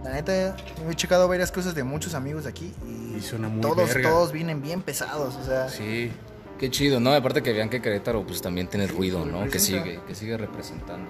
La 0.03 0.11
neta, 0.11 0.55
he 0.87 0.95
checado 0.95 1.27
varias 1.27 1.51
cosas 1.51 1.73
de 1.73 1.83
muchos 1.83 2.13
amigos 2.13 2.43
de 2.43 2.49
aquí. 2.51 2.71
Y, 2.87 3.17
Y 3.17 3.21
suena 3.21 3.47
muy 3.47 3.61
todos, 3.61 3.87
verga. 3.87 4.09
todos 4.09 4.31
vienen 4.31 4.61
bien 4.61 4.81
pesados. 4.81 5.35
O 5.35 5.43
sea, 5.43 5.67
Sí, 5.69 6.11
qué 6.59 6.69
chido, 6.69 6.99
¿no? 6.99 7.11
Aparte 7.13 7.41
que 7.41 7.53
vean 7.53 7.69
que 7.69 7.81
Querétaro 7.81 8.23
pues 8.25 8.41
también 8.41 8.67
tiene 8.67 8.85
ruido, 8.87 9.25
¿no? 9.25 9.49
Que 9.49 9.57
sigue, 9.59 9.99
que 10.07 10.13
sigue 10.13 10.37
representando. 10.37 11.09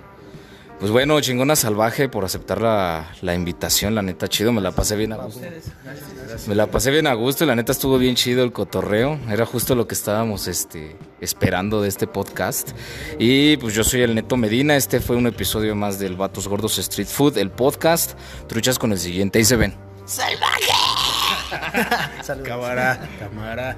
Pues 0.80 0.92
bueno, 0.92 1.20
chingona 1.22 1.56
salvaje 1.56 2.10
por 2.10 2.26
aceptar 2.26 2.62
la, 2.62 3.14
la 3.22 3.34
invitación, 3.34 3.96
la 3.96 4.02
neta 4.02 4.28
chido, 4.28 4.52
me 4.52 4.60
la 4.62 4.72
pasé 4.72 4.98
bien 4.98 5.14
a 5.14 5.18
gusto. 5.18 5.40
Me 6.48 6.56
la 6.56 6.68
pasé 6.68 6.92
bien 6.92 7.08
a 7.08 7.14
gusto, 7.14 7.46
y 7.46 7.48
la 7.48 7.56
neta 7.56 7.72
estuvo 7.72 7.98
bien 7.98 8.16
chido 8.16 8.44
el 8.44 8.52
cotorreo, 8.52 9.18
era 9.30 9.46
justo 9.46 9.74
lo 9.74 9.88
que 9.88 9.96
estábamos 9.96 10.48
este, 10.48 10.98
esperando 11.22 11.82
de 11.82 11.88
este 11.88 12.08
podcast. 12.08 12.72
Y 13.18 13.56
pues 13.58 13.74
yo 13.74 13.86
soy 13.86 14.02
el 14.02 14.16
Neto 14.16 14.36
Medina, 14.36 14.76
este 14.76 15.00
fue 15.00 15.16
un 15.16 15.28
episodio 15.28 15.76
más 15.76 15.98
del 15.98 16.18
Vatos 16.18 16.48
Gordos 16.48 16.78
Street 16.78 17.08
Food, 17.08 17.38
el 17.38 17.52
podcast. 17.52 18.20
Truchas 18.48 18.78
con 18.78 18.92
el 18.92 19.00
siguiente, 19.00 19.40
ahí 19.40 19.46
se 19.46 19.56
ven. 19.56 19.76
saludos. 22.22 22.48
Cámara, 22.48 23.10
cámara. 23.18 23.78